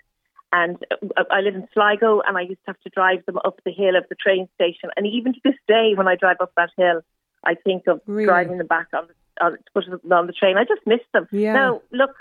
And 0.54 0.78
uh, 0.92 1.24
I 1.32 1.40
live 1.42 1.56
in 1.56 1.68
Sligo, 1.74 2.22
and 2.28 2.38
I 2.38 2.42
used 2.42 2.60
to 2.66 2.72
have 2.72 2.80
to 2.82 2.90
drive 2.90 3.26
them 3.26 3.38
up 3.46 3.60
the 3.64 3.72
hill 3.72 3.96
of 3.96 4.04
the 4.10 4.16
train 4.16 4.50
station. 4.56 4.90
And 4.98 5.08
even 5.08 5.34
to 5.34 5.40
this 5.44 5.56
day, 5.68 5.94
when 5.96 6.08
I 6.08 6.16
drive 6.16 6.38
up 6.42 6.52
that 6.58 6.72
hill, 6.78 7.02
I 7.44 7.56
think 7.56 7.88
of 7.88 8.02
Really? 8.06 8.26
driving 8.26 8.58
them 8.58 8.68
back 8.68 8.88
on 8.94 9.08
the, 9.08 9.46
on, 9.46 9.58
put 9.74 9.86
them 9.86 10.12
on 10.12 10.28
the 10.28 10.34
train. 10.34 10.58
I 10.58 10.66
just 10.66 10.86
miss 10.86 11.00
them. 11.14 11.28
Yeah. 11.32 11.54
Now, 11.54 11.82
look, 11.92 12.16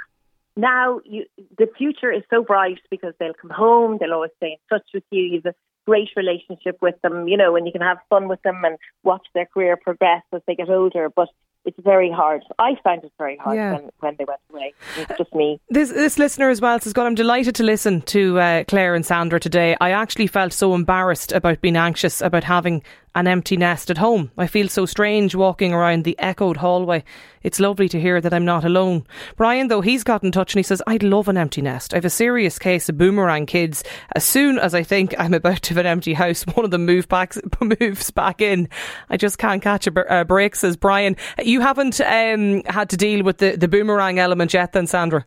now 0.57 1.01
you, 1.05 1.27
the 1.59 1.69
future 1.77 2.13
is 2.13 2.23
so 2.31 2.45
bright 2.45 2.81
because 2.89 3.15
they'll 3.19 3.35
come 3.35 3.51
home, 3.51 3.99
they'll 3.99 4.13
always 4.13 4.31
stay 4.37 4.53
in 4.53 4.59
touch 4.69 4.87
with 4.95 5.05
you. 5.11 5.25
You've 5.25 5.47
great 5.87 6.09
relationship 6.17 6.79
with 6.81 6.95
them, 7.03 7.29
you 7.29 7.37
know, 7.37 7.57
and 7.57 7.67
you 7.67 7.73
can 7.73 7.81
have 7.83 7.99
fun 8.09 8.29
with 8.29 8.41
them 8.43 8.63
and 8.65 8.77
watch 9.03 9.27
their 9.35 9.47
career 9.47 9.77
progress 9.77 10.23
as 10.33 10.43
they 10.47 10.55
get 10.55 10.69
older. 10.71 11.09
But 11.09 11.29
it's 11.67 11.79
very 11.83 12.11
hard. 12.11 12.43
I 12.59 12.77
found 12.83 13.05
it 13.05 13.13
very 13.19 13.37
hard 13.37 13.57
Yeah. 13.57 13.73
when, 13.75 13.91
when 14.01 14.17
they 14.19 14.25
went 14.25 14.41
away. 14.51 14.73
It's 14.97 15.13
just 15.19 15.35
me. 15.35 15.61
This 15.69 15.91
this 15.91 16.19
listener 16.19 16.49
as 16.49 16.61
well 16.61 16.79
says, 16.81 16.93
God, 16.95 17.07
I'm 17.07 17.15
delighted 17.15 17.55
to 17.57 17.63
listen 17.65 18.01
to 18.03 18.41
uh, 18.41 18.65
Claire 18.65 18.95
and 18.95 19.05
Sandra 19.05 19.39
today. 19.39 19.77
I 19.81 19.91
actually 19.91 20.27
felt 20.27 20.53
so 20.55 20.75
embarrassed 20.75 21.33
about 21.33 21.61
being 21.61 21.77
anxious 21.77 22.23
about 22.23 22.45
having 22.45 22.83
an 23.15 23.27
empty 23.27 23.57
nest 23.57 23.91
at 23.91 23.99
home. 23.99 24.31
I 24.39 24.47
feel 24.47 24.69
so 24.69 24.87
strange 24.87 25.35
walking 25.35 25.73
around 25.73 26.05
the 26.05 26.19
echoed 26.19 26.57
hallway. 26.59 27.03
It's 27.43 27.59
lovely 27.59 27.89
to 27.89 28.01
hear 28.01 28.21
that 28.21 28.33
I'm 28.33 28.45
not 28.45 28.65
alone. 28.65 29.05
Brian, 29.37 29.69
though, 29.69 29.81
he's 29.81 30.05
got 30.05 30.23
in 30.23 30.31
touch 30.31 30.55
and 30.55 30.59
he 30.59 30.63
says, 30.63 30.83
I'd 30.87 31.03
love 31.03 31.29
an 31.29 31.37
empty 31.37 31.63
nest. 31.63 31.93
I 31.93 31.97
have 31.97 32.05
a 32.05 32.11
serious 32.11 32.59
case 32.59 32.89
of 32.89 32.99
boomerang 32.99 33.47
kids. 33.47 33.83
As 34.15 34.25
soon 34.25 34.59
as 34.59 34.75
I 34.75 34.83
think 34.83 35.15
I'm 35.19 35.35
about 35.35 35.63
to 35.63 35.71
have 35.71 35.79
an 35.79 35.87
empty 35.87 36.15
house, 36.15 36.43
one 36.55 36.65
of 36.65 36.71
them 36.71 36.87
move 36.87 37.09
back, 37.09 37.35
moves 37.81 38.11
back 38.11 38.41
in. 38.41 38.69
I 39.09 39.17
just 39.17 39.39
can't 39.39 39.63
catch 39.63 39.87
a 39.87 39.91
br- 39.91 40.25
break, 40.25 40.55
says 40.55 40.77
Brian. 40.77 41.17
You 41.43 41.61
haven't 41.61 42.01
um, 42.01 42.63
had 42.67 42.91
to 42.91 42.97
deal 42.97 43.25
with 43.25 43.39
the, 43.39 43.57
the 43.57 43.69
boomerang 43.69 44.19
element 44.19 44.55
yet, 44.55 44.73
then, 44.73 44.87
Sandra? 44.87 45.25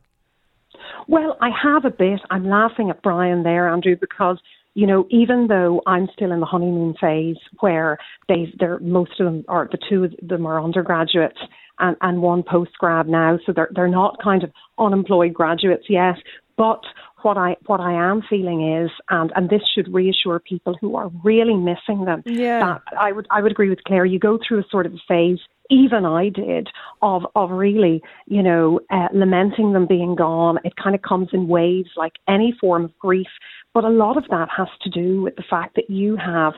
Well, 1.08 1.38
I 1.42 1.50
have 1.50 1.86
a 1.86 1.90
bit. 1.90 2.22
I'm 2.30 2.48
laughing 2.48 2.90
at 2.90 3.02
Brian 3.02 3.44
there, 3.44 3.68
Andrea, 3.68 3.98
because 4.00 4.40
you 4.75 4.88
know, 4.88 5.06
even 5.10 5.48
though 5.48 5.82
I'm 5.86 6.08
still 6.13 6.32
in 6.32 6.39
the 6.39 6.46
honeymoon 6.46 6.96
phase, 7.00 7.38
where 7.60 7.98
they, 8.27 8.51
they're 8.60 8.80
most 8.80 9.20
of 9.20 9.25
them, 9.25 9.46
are, 9.48 9.70
the 9.72 9.77
two 9.89 10.06
of 10.06 10.13
them 10.22 10.46
are 10.46 10.62
undergraduates, 10.62 11.39
and, 11.80 11.96
and 12.01 12.22
one 12.22 12.44
postgrad 12.44 13.08
now, 13.08 13.39
so 13.46 13.51
they're 13.51 13.70
they're 13.74 13.88
not 13.88 14.22
kind 14.24 14.44
of 14.44 14.51
unemployed 14.77 15.34
graduates 15.34 15.86
yet. 15.89 16.15
But 16.56 16.82
what 17.24 17.38
I 17.38 17.56
what 17.65 17.80
I 17.80 17.94
am 17.94 18.22
feeling 18.30 18.84
is, 18.84 18.92
and 19.10 19.32
and 19.36 19.50
this 19.50 19.62
should 19.74 19.94
reassure 19.94 20.39
people 20.39 20.77
who 20.80 20.96
are 20.96 21.10
really 21.24 21.56
missing 21.56 22.06
them. 22.06 22.22
Yeah. 22.25 22.80
That 22.92 23.00
I 23.00 23.12
would 23.12 23.27
I 23.32 23.42
would 23.42 23.51
agree 23.51 23.70
with 23.70 23.84
Claire. 23.86 24.06
You 24.06 24.20
go 24.20 24.38
through 24.48 24.60
a 24.60 24.65
sort 24.70 24.86
of 24.86 24.94
a 24.94 25.00
phase. 25.08 25.39
Even 25.70 26.06
I 26.06 26.30
did 26.30 26.68
of 27.01 27.24
of 27.36 27.50
really, 27.50 28.03
you 28.27 28.44
know, 28.44 28.82
uh, 28.92 29.08
lamenting 29.13 29.74
them 29.74 29.88
being 29.88 30.15
gone. 30.15 30.60
It 30.63 30.75
kind 30.75 30.96
of 30.96 31.01
comes 31.01 31.30
in 31.34 31.48
waves, 31.48 31.89
like 31.96 32.13
any 32.27 32.53
form 32.60 32.86
of 32.86 33.00
grief. 33.00 33.27
But 33.74 33.86
a 33.86 33.89
lot 33.89 34.18
of 34.18 34.25
that 34.30 34.50
has 34.56 34.68
to 34.82 34.89
do 34.89 35.22
with 35.22 35.36
the 35.36 35.44
fact 35.50 35.75
that 35.75 35.89
you 35.89 36.15
have 36.15 36.53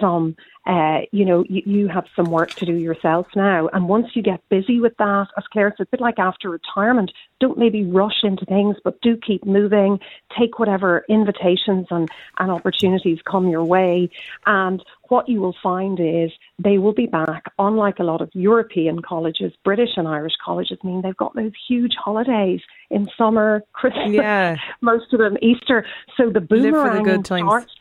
some, 0.00 0.36
uh, 0.66 1.00
you 1.12 1.24
know, 1.24 1.44
you, 1.48 1.62
you 1.66 1.88
have 1.88 2.06
some 2.16 2.26
work 2.26 2.50
to 2.54 2.64
do 2.66 2.74
yourself 2.74 3.26
now. 3.36 3.68
And 3.72 3.88
once 3.88 4.06
you 4.14 4.22
get 4.22 4.40
busy 4.48 4.80
with 4.80 4.96
that, 4.98 5.26
as 5.36 5.44
Claire 5.52 5.74
said, 5.76 5.86
a 5.86 5.90
bit 5.90 6.00
like 6.00 6.18
after 6.18 6.50
retirement, 6.50 7.12
don't 7.40 7.58
maybe 7.58 7.84
rush 7.84 8.24
into 8.24 8.44
things, 8.46 8.76
but 8.82 9.00
do 9.02 9.16
keep 9.16 9.44
moving. 9.44 10.00
Take 10.38 10.58
whatever 10.58 11.04
invitations 11.08 11.86
and, 11.90 12.08
and 12.38 12.50
opportunities 12.50 13.18
come 13.30 13.48
your 13.48 13.64
way. 13.64 14.10
And 14.46 14.82
what 15.08 15.28
you 15.28 15.40
will 15.40 15.56
find 15.62 15.98
is 16.00 16.30
they 16.58 16.78
will 16.78 16.92
be 16.92 17.06
back, 17.06 17.44
unlike 17.58 17.98
a 17.98 18.04
lot 18.04 18.20
of 18.20 18.30
European 18.34 19.00
colleges, 19.00 19.52
British 19.64 19.90
and 19.96 20.08
Irish 20.08 20.34
colleges, 20.44 20.78
I 20.82 20.86
mean, 20.86 21.02
they've 21.02 21.16
got 21.16 21.34
those 21.34 21.52
huge 21.68 21.94
holidays 22.02 22.60
in 22.90 23.08
summer, 23.16 23.62
Christmas, 23.72 24.10
Yeah. 24.10 24.56
most 24.80 25.12
of 25.12 25.18
them 25.20 25.36
Easter. 25.40 25.84
So 26.16 26.30
the 26.30 26.38
the 26.40 26.46
boomerang 26.46 27.22
times. 27.22 27.46
starts 27.46 27.74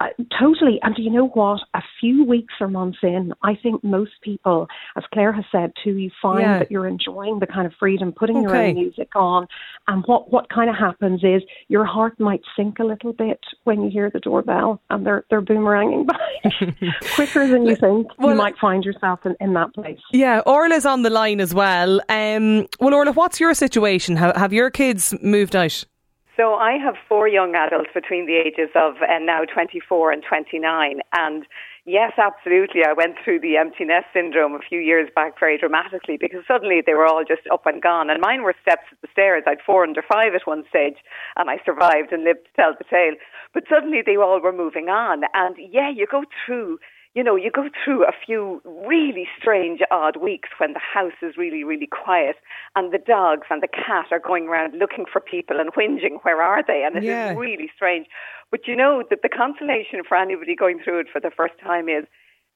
uh, 0.00 0.06
totally. 0.40 0.78
And 0.82 0.94
do 0.96 1.02
you 1.02 1.10
know 1.10 1.28
what? 1.28 1.60
A 1.74 1.82
few 2.00 2.24
weeks 2.24 2.54
or 2.60 2.68
months 2.68 2.98
in, 3.02 3.32
I 3.42 3.54
think 3.62 3.84
most 3.84 4.12
people, 4.22 4.66
as 4.96 5.04
Claire 5.12 5.32
has 5.32 5.44
said 5.52 5.72
too, 5.84 5.96
you 5.96 6.10
find 6.22 6.40
Yeah. 6.40 6.58
that 6.60 6.70
you're 6.70 6.86
enjoying 6.88 7.38
the 7.38 7.46
kind 7.46 7.66
of 7.66 7.72
freedom, 7.78 8.10
putting 8.12 8.42
your 8.42 8.56
own 8.56 8.74
music 8.74 9.08
on. 9.14 9.46
And 9.88 10.02
what, 10.06 10.32
what 10.32 10.48
kind 10.48 10.70
of 10.70 10.76
happens 10.76 11.22
is 11.22 11.42
your 11.68 11.84
heart 11.84 12.18
might 12.18 12.40
sink 12.56 12.78
a 12.78 12.84
little 12.84 13.12
bit 13.12 13.40
when 13.64 13.82
you 13.82 13.90
hear 13.90 14.08
the 14.10 14.20
doorbell 14.20 14.80
and 14.88 15.04
they're, 15.06 15.24
they're 15.28 15.42
boomeranging 15.42 16.06
by 16.06 16.18
quicker 17.14 17.46
than 17.46 17.66
you 17.66 17.76
think. 17.76 18.06
Well- 18.18 18.30
you 18.30 18.34
might 18.36 18.56
find 18.58 18.84
yourself 18.84 19.20
in, 19.26 19.36
in 19.40 19.52
that 19.54 19.74
place. 19.74 19.98
Yeah, 20.12 20.40
Orla's 20.46 20.86
on 20.86 21.02
the 21.02 21.10
line 21.10 21.40
as 21.40 21.54
well. 21.54 22.00
Um, 22.08 22.66
well, 22.80 22.94
Orla, 22.94 23.12
what's 23.12 23.38
your 23.40 23.52
situation? 23.54 24.16
Have, 24.16 24.34
have 24.36 24.52
your 24.52 24.70
kids 24.70 25.14
moved 25.22 25.54
out? 25.54 25.84
So 26.40 26.54
I 26.54 26.78
have 26.78 26.94
four 27.06 27.28
young 27.28 27.54
adults 27.54 27.90
between 27.92 28.24
the 28.24 28.40
ages 28.40 28.72
of 28.74 28.94
uh, 29.04 29.18
now 29.20 29.44
24 29.44 30.10
and 30.10 30.22
29. 30.26 31.00
And 31.12 31.44
yes, 31.84 32.12
absolutely, 32.16 32.80
I 32.80 32.94
went 32.94 33.16
through 33.22 33.40
the 33.40 33.58
empty 33.58 33.84
nest 33.84 34.06
syndrome 34.14 34.54
a 34.54 34.64
few 34.66 34.78
years 34.78 35.10
back 35.14 35.38
very 35.38 35.58
dramatically 35.58 36.16
because 36.16 36.40
suddenly 36.48 36.80
they 36.80 36.94
were 36.94 37.04
all 37.04 37.24
just 37.28 37.42
up 37.52 37.66
and 37.66 37.82
gone. 37.82 38.08
And 38.08 38.22
mine 38.22 38.42
were 38.42 38.54
steps 38.62 38.88
at 38.90 39.02
the 39.02 39.08
stairs. 39.12 39.42
I 39.46 39.50
had 39.50 39.58
four 39.66 39.82
under 39.82 40.00
five 40.00 40.32
at 40.34 40.46
one 40.46 40.64
stage 40.70 40.96
and 41.36 41.50
I 41.50 41.58
survived 41.62 42.10
and 42.10 42.24
lived 42.24 42.46
to 42.46 42.52
tell 42.56 42.72
the 42.72 42.88
tale. 42.88 43.20
But 43.52 43.64
suddenly 43.68 44.00
they 44.00 44.16
all 44.16 44.40
were 44.40 44.50
moving 44.50 44.88
on. 44.88 45.24
And 45.34 45.56
yeah, 45.58 45.90
you 45.90 46.06
go 46.10 46.24
through 46.46 46.78
you 47.14 47.24
know, 47.24 47.34
you 47.34 47.50
go 47.50 47.68
through 47.84 48.04
a 48.04 48.12
few 48.24 48.62
really 48.64 49.26
strange, 49.38 49.80
odd 49.90 50.16
weeks 50.16 50.48
when 50.58 50.74
the 50.74 50.80
house 50.80 51.18
is 51.22 51.36
really, 51.36 51.64
really 51.64 51.88
quiet 51.88 52.36
and 52.76 52.92
the 52.92 52.98
dogs 52.98 53.48
and 53.50 53.62
the 53.62 53.68
cat 53.68 54.06
are 54.12 54.20
going 54.20 54.46
around 54.46 54.78
looking 54.78 55.06
for 55.10 55.20
people 55.20 55.58
and 55.58 55.72
whinging, 55.74 56.18
where 56.22 56.40
are 56.40 56.62
they? 56.64 56.84
And 56.84 56.96
it 56.96 57.00
is 57.00 57.06
Yeah. 57.06 57.34
really 57.34 57.70
strange. 57.74 58.06
But 58.50 58.68
you 58.68 58.76
know, 58.76 59.02
that 59.10 59.22
the 59.22 59.28
consolation 59.28 60.04
for 60.06 60.16
anybody 60.16 60.54
going 60.54 60.80
through 60.80 61.00
it 61.00 61.08
for 61.12 61.20
the 61.20 61.30
first 61.32 61.54
time 61.58 61.88
is 61.88 62.04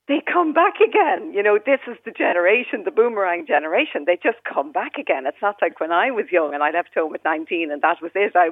they 0.06 0.20
come 0.30 0.52
back 0.52 0.75
again. 0.87 1.32
You 1.32 1.42
know, 1.42 1.58
this 1.58 1.80
is 1.88 1.96
the 2.04 2.11
generation, 2.11 2.84
the 2.84 2.90
boomerang 2.90 3.46
generation. 3.46 4.04
They 4.06 4.18
just 4.23 4.38
come 4.44 4.70
back 4.70 4.99
again. 4.99 5.25
It's 5.26 5.40
not 5.40 5.56
like 5.62 5.80
when 5.80 5.92
I 5.92 6.11
was 6.11 6.26
young 6.30 6.52
and 6.52 6.62
I 6.62 6.70
left 6.70 6.90
home 6.94 7.14
at 7.14 7.25
19 7.25 7.70
and 7.73 7.80
that 7.80 8.02
was 8.02 8.12
it. 8.14 8.32
I 8.37 8.50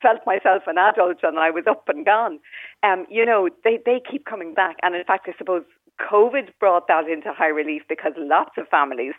felt 0.00 0.20
myself 0.26 0.62
an 0.66 0.78
adult 0.78 1.18
and 1.22 1.38
I 1.38 1.50
was 1.50 1.64
up 1.68 1.88
and 1.88 2.04
gone. 2.06 2.38
Um, 2.84 3.06
you 3.10 3.26
know, 3.26 3.48
they, 3.64 3.80
they 3.84 4.00
keep 4.08 4.26
coming 4.26 4.54
back. 4.54 4.76
And 4.82 4.94
in 4.94 5.04
fact, 5.04 5.28
I 5.28 5.36
suppose 5.36 5.64
COVID 6.00 6.50
brought 6.60 6.86
that 6.86 7.08
into 7.08 7.32
high 7.32 7.48
relief 7.48 7.82
because 7.88 8.12
lots 8.16 8.52
of 8.56 8.68
families 8.68 9.14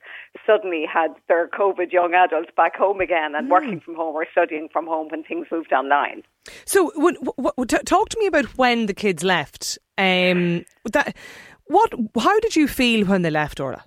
suddenly 0.46 0.86
had 0.92 1.10
their 1.28 1.48
COVID 1.50 1.92
young 1.92 2.13
adults 2.13 2.50
back 2.56 2.75
home 2.75 3.02
again 3.02 3.36
and 3.36 3.50
working 3.50 3.80
from 3.80 3.96
home 3.96 4.16
or 4.16 4.25
studying 4.32 4.70
from 4.72 4.86
home 4.88 5.10
when 5.10 5.24
things 5.24 5.48
moved 5.52 5.72
online. 5.72 6.24
So, 6.66 6.92
when, 6.96 7.13
w- 7.16 7.34
w- 7.38 7.66
t- 7.66 7.78
talk 7.86 8.10
to 8.10 8.20
me 8.20 8.28
about 8.28 8.58
when 8.58 8.88
the 8.88 8.94
kids 8.94 9.24
left. 9.24 9.78
Um, 9.98 10.66
that 10.92 11.16
what? 11.74 11.92
How 12.20 12.39
did 12.39 12.56
you 12.56 12.68
feel 12.68 13.06
when 13.06 13.24
they 13.24 13.32
left, 13.32 13.60
Orla? 13.60 13.84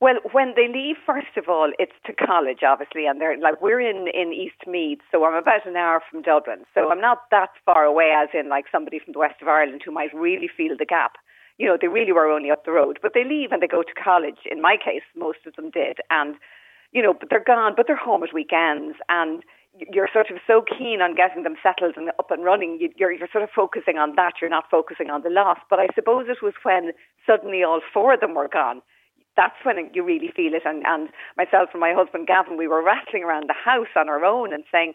Well, 0.00 0.16
when 0.32 0.54
they 0.56 0.66
leave, 0.66 0.96
first 1.04 1.36
of 1.36 1.48
all, 1.48 1.72
it's 1.78 1.98
to 2.06 2.14
college, 2.14 2.60
obviously, 2.66 3.06
and 3.06 3.20
they're 3.20 3.38
like 3.38 3.60
we're 3.60 3.80
in 3.80 4.08
in 4.14 4.32
East 4.32 4.66
Meath, 4.66 5.00
so 5.10 5.24
I'm 5.24 5.34
about 5.34 5.66
an 5.66 5.76
hour 5.76 6.00
from 6.10 6.22
Dublin, 6.22 6.64
so 6.74 6.90
I'm 6.90 7.00
not 7.00 7.18
that 7.30 7.50
far 7.66 7.84
away, 7.84 8.12
as 8.16 8.28
in 8.32 8.48
like 8.48 8.64
somebody 8.72 8.98
from 8.98 9.12
the 9.12 9.18
west 9.18 9.42
of 9.42 9.48
Ireland 9.48 9.82
who 9.84 9.92
might 9.92 10.14
really 10.14 10.48
feel 10.48 10.74
the 10.78 10.86
gap. 10.86 11.12
You 11.58 11.66
know, 11.66 11.76
they 11.78 11.88
really 11.88 12.12
were 12.12 12.30
only 12.30 12.50
up 12.50 12.64
the 12.64 12.72
road, 12.72 12.98
but 13.02 13.12
they 13.12 13.24
leave 13.24 13.52
and 13.52 13.62
they 13.62 13.66
go 13.66 13.82
to 13.82 14.02
college. 14.02 14.40
In 14.50 14.62
my 14.62 14.76
case, 14.82 15.04
most 15.14 15.40
of 15.46 15.54
them 15.56 15.70
did, 15.70 15.98
and 16.08 16.36
you 16.92 17.02
know, 17.02 17.12
but 17.12 17.28
they're 17.28 17.44
gone, 17.44 17.74
but 17.76 17.86
they're 17.86 18.08
home 18.08 18.22
at 18.22 18.32
weekends, 18.34 18.96
and 19.10 19.42
you're 19.92 20.08
sort 20.12 20.30
of 20.30 20.38
so 20.46 20.62
keen 20.62 21.00
on 21.00 21.14
getting 21.14 21.42
them 21.42 21.56
settled 21.62 21.96
and 21.96 22.10
up 22.18 22.30
and 22.30 22.44
running. 22.44 22.78
You- 22.80 22.92
You're 22.96 23.12
you're 23.12 23.28
sort 23.32 23.44
of 23.44 23.50
focusing 23.54 23.98
on 23.98 24.14
that. 24.16 24.34
You're 24.40 24.50
not 24.50 24.70
focusing 24.70 25.10
on 25.10 25.22
the 25.22 25.30
loss. 25.30 25.58
But 25.68 25.78
I 25.80 25.88
suppose 25.94 26.26
it 26.28 26.42
was 26.42 26.54
when 26.62 26.92
suddenly 27.26 27.62
all 27.62 27.80
four 27.92 28.14
of 28.14 28.20
them 28.20 28.34
were 28.34 28.48
gone 28.48 28.82
that's 29.36 29.54
when 29.64 29.76
you 29.94 30.02
really 30.04 30.30
feel 30.34 30.52
it. 30.54 30.62
And, 30.66 30.82
and 30.86 31.08
myself 31.36 31.70
and 31.72 31.80
my 31.80 31.92
husband 31.94 32.26
Gavin, 32.26 32.56
we 32.58 32.68
were 32.68 32.82
rattling 32.82 33.24
around 33.24 33.48
the 33.48 33.54
house 33.54 33.88
on 33.96 34.08
our 34.08 34.24
own 34.24 34.52
and 34.52 34.64
saying, 34.70 34.92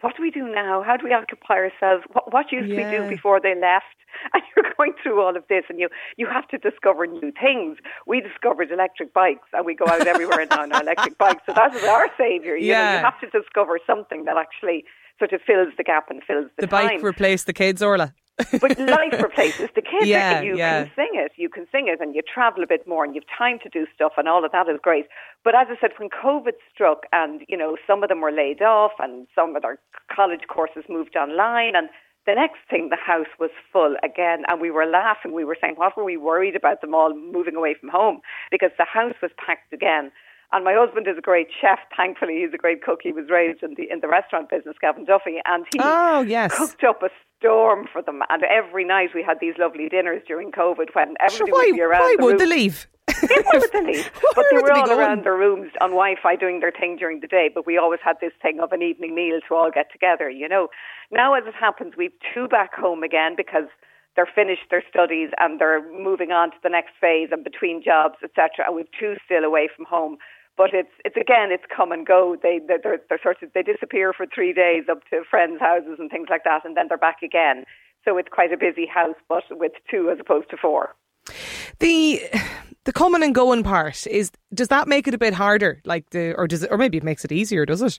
what 0.00 0.16
do 0.16 0.22
we 0.22 0.30
do 0.30 0.46
now? 0.52 0.82
How 0.82 0.96
do 0.96 1.04
we 1.04 1.12
occupy 1.12 1.54
ourselves? 1.54 2.04
What, 2.12 2.32
what 2.32 2.50
used 2.52 2.70
we 2.70 2.82
Yeah. 2.82 3.02
do 3.04 3.08
before 3.08 3.40
they 3.40 3.54
left? 3.54 3.86
And 4.34 4.42
you're 4.54 4.70
going 4.76 4.92
through 5.02 5.20
all 5.22 5.36
of 5.36 5.44
this 5.48 5.64
and 5.70 5.80
you, 5.80 5.88
you 6.18 6.26
have 6.26 6.46
to 6.48 6.58
discover 6.58 7.06
new 7.06 7.32
things. 7.40 7.78
We 8.06 8.20
discovered 8.20 8.70
electric 8.70 9.14
bikes 9.14 9.48
and 9.54 9.64
we 9.64 9.74
go 9.74 9.86
out 9.88 10.06
everywhere 10.06 10.44
now 10.50 10.62
on 10.62 10.72
our 10.72 10.82
electric 10.82 11.16
bikes. 11.18 11.42
So 11.46 11.52
that 11.54 11.74
is 11.74 11.82
our 11.84 12.06
saviour. 12.18 12.54
You 12.56 12.72
know, 12.72 12.78
Yeah. 12.82 12.98
you 12.98 13.04
have 13.04 13.18
to 13.20 13.30
discover 13.40 13.78
something 13.86 14.24
that 14.26 14.36
actually 14.36 14.84
sort 15.18 15.32
of 15.32 15.40
fills 15.46 15.72
the 15.78 15.82
gap 15.82 16.10
and 16.10 16.22
fills 16.22 16.46
the, 16.56 16.62
The 16.62 16.66
time. 16.66 16.88
bike 16.88 17.02
replaced 17.02 17.46
the 17.46 17.52
kids, 17.54 17.82
Orla. 17.82 18.12
But 18.60 18.78
life 18.78 19.20
replaces 19.22 19.68
the 19.74 19.82
kids. 19.82 20.06
Yeah, 20.06 20.40
you 20.40 20.56
yeah. 20.56 20.84
can 20.84 20.92
sing 20.96 21.10
it, 21.14 21.32
you 21.36 21.48
can 21.48 21.66
sing 21.72 21.88
it, 21.88 22.00
and 22.00 22.14
you 22.14 22.22
travel 22.22 22.62
a 22.62 22.66
bit 22.66 22.86
more, 22.86 23.04
and 23.04 23.14
you've 23.14 23.24
time 23.36 23.58
to 23.62 23.68
do 23.68 23.86
stuff, 23.94 24.12
and 24.16 24.28
all 24.28 24.44
of 24.44 24.52
that 24.52 24.68
is 24.68 24.78
great. 24.82 25.06
But 25.44 25.54
as 25.54 25.66
I 25.70 25.76
said, 25.80 25.90
when 25.98 26.08
COVID 26.10 26.52
struck, 26.72 27.04
and 27.12 27.42
you 27.48 27.56
know 27.56 27.76
some 27.86 28.02
of 28.02 28.08
them 28.08 28.20
were 28.20 28.32
laid 28.32 28.62
off, 28.62 28.92
and 28.98 29.26
some 29.34 29.54
of 29.56 29.62
their 29.62 29.78
college 30.14 30.42
courses 30.48 30.84
moved 30.88 31.16
online, 31.16 31.76
and 31.76 31.88
the 32.26 32.34
next 32.34 32.58
thing, 32.70 32.88
the 32.88 32.96
house 32.96 33.26
was 33.40 33.50
full 33.72 33.96
again, 34.04 34.44
and 34.48 34.60
we 34.60 34.70
were 34.70 34.86
laughing. 34.86 35.32
We 35.32 35.44
were 35.44 35.56
saying, 35.60 35.74
"What 35.76 35.96
were 35.96 36.04
we 36.04 36.16
worried 36.16 36.56
about 36.56 36.80
them 36.80 36.94
all 36.94 37.14
moving 37.14 37.56
away 37.56 37.74
from 37.74 37.88
home?" 37.90 38.20
Because 38.50 38.70
the 38.78 38.84
house 38.86 39.14
was 39.22 39.30
packed 39.44 39.72
again. 39.72 40.12
And 40.54 40.66
my 40.66 40.74
husband 40.74 41.08
is 41.08 41.16
a 41.16 41.22
great 41.22 41.48
chef. 41.62 41.78
Thankfully, 41.96 42.42
he's 42.44 42.52
a 42.52 42.58
great 42.58 42.82
cook. 42.82 43.00
He 43.02 43.10
was 43.10 43.24
raised 43.30 43.62
in 43.62 43.72
the 43.74 43.90
in 43.90 44.00
the 44.00 44.08
restaurant 44.08 44.50
business, 44.50 44.76
Gavin 44.82 45.06
Duffy, 45.06 45.38
and 45.46 45.64
he 45.72 45.80
Oh, 45.82 46.20
yes. 46.20 46.54
cooked 46.54 46.84
up 46.84 47.02
a 47.02 47.08
storm 47.42 47.86
for 47.92 48.02
them. 48.02 48.20
And 48.30 48.42
every 48.44 48.84
night 48.84 49.10
we 49.14 49.22
had 49.22 49.38
these 49.40 49.54
lovely 49.58 49.88
dinners 49.88 50.22
during 50.26 50.52
COVID 50.52 50.94
when 50.94 51.16
Sure, 51.28 51.42
everybody 51.46 51.52
why 51.52 51.66
would 51.66 51.74
be 51.74 51.82
around. 51.82 52.00
why 52.02 52.16
the 52.18 52.24
would 52.24 52.38
they 52.38 52.46
leave? 52.58 52.86
Why 53.06 53.42
would 53.54 53.72
they 53.72 53.82
leave? 53.92 54.10
But 54.34 54.44
they 54.50 54.56
were 54.58 54.72
all 54.72 54.90
around 54.90 55.24
their 55.24 55.36
rooms 55.36 55.72
on 55.80 55.90
Wi-Fi 55.90 56.36
doing 56.36 56.60
their 56.60 56.72
thing 56.72 56.96
during 56.96 57.20
the 57.20 57.26
day. 57.26 57.50
But 57.52 57.66
we 57.66 57.76
always 57.78 58.00
had 58.04 58.16
this 58.20 58.32
thing 58.40 58.60
of 58.60 58.72
an 58.72 58.82
evening 58.82 59.14
meal 59.14 59.40
to 59.48 59.54
all 59.54 59.70
get 59.70 59.90
together. 59.92 60.30
You 60.30 60.48
know. 60.48 60.68
Now, 61.10 61.34
as 61.34 61.44
it 61.46 61.54
happens, 61.54 61.94
we've 61.96 62.12
two 62.32 62.48
back 62.48 62.74
home 62.74 63.02
again 63.02 63.34
because 63.36 63.68
they're 64.14 64.28
finished 64.34 64.68
their 64.70 64.84
studies 64.88 65.30
and 65.38 65.58
they're 65.60 65.82
moving 65.90 66.32
on 66.32 66.50
to 66.50 66.56
the 66.62 66.68
next 66.68 66.92
phase 67.00 67.28
and 67.32 67.42
between 67.44 67.82
jobs, 67.82 68.16
etc. 68.22 68.66
And 68.66 68.76
we've 68.76 68.90
two 68.98 69.16
still 69.24 69.44
away 69.44 69.68
from 69.74 69.86
home. 69.86 70.18
But 70.56 70.70
it's 70.72 70.92
it's 71.04 71.16
again 71.16 71.50
it's 71.50 71.64
come 71.74 71.92
and 71.92 72.06
go. 72.06 72.36
They 72.42 72.60
they're, 72.66 72.98
they're, 73.08 73.20
sort 73.22 73.42
of 73.42 73.52
they 73.54 73.62
disappear 73.62 74.12
for 74.12 74.26
three 74.26 74.52
days 74.52 74.84
up 74.90 74.98
to 75.10 75.22
friends' 75.28 75.60
houses 75.60 75.96
and 75.98 76.10
things 76.10 76.28
like 76.30 76.44
that, 76.44 76.64
and 76.64 76.76
then 76.76 76.86
they're 76.88 76.98
back 76.98 77.22
again. 77.22 77.64
So 78.04 78.18
it's 78.18 78.28
quite 78.30 78.52
a 78.52 78.56
busy 78.56 78.86
house, 78.86 79.16
but 79.28 79.44
with 79.50 79.72
two 79.90 80.10
as 80.10 80.18
opposed 80.20 80.50
to 80.50 80.56
four. 80.56 80.94
The 81.78 82.22
the 82.84 82.92
coming 82.92 83.22
and 83.22 83.34
going 83.34 83.62
part 83.62 84.06
is 84.06 84.30
does 84.52 84.68
that 84.68 84.88
make 84.88 85.08
it 85.08 85.14
a 85.14 85.18
bit 85.18 85.34
harder? 85.34 85.80
Like 85.84 86.10
the 86.10 86.34
or 86.34 86.46
does 86.46 86.62
it 86.62 86.70
or 86.70 86.78
maybe 86.78 86.98
it 86.98 87.04
makes 87.04 87.24
it 87.24 87.32
easier, 87.32 87.64
does 87.64 87.82
it? 87.82 87.98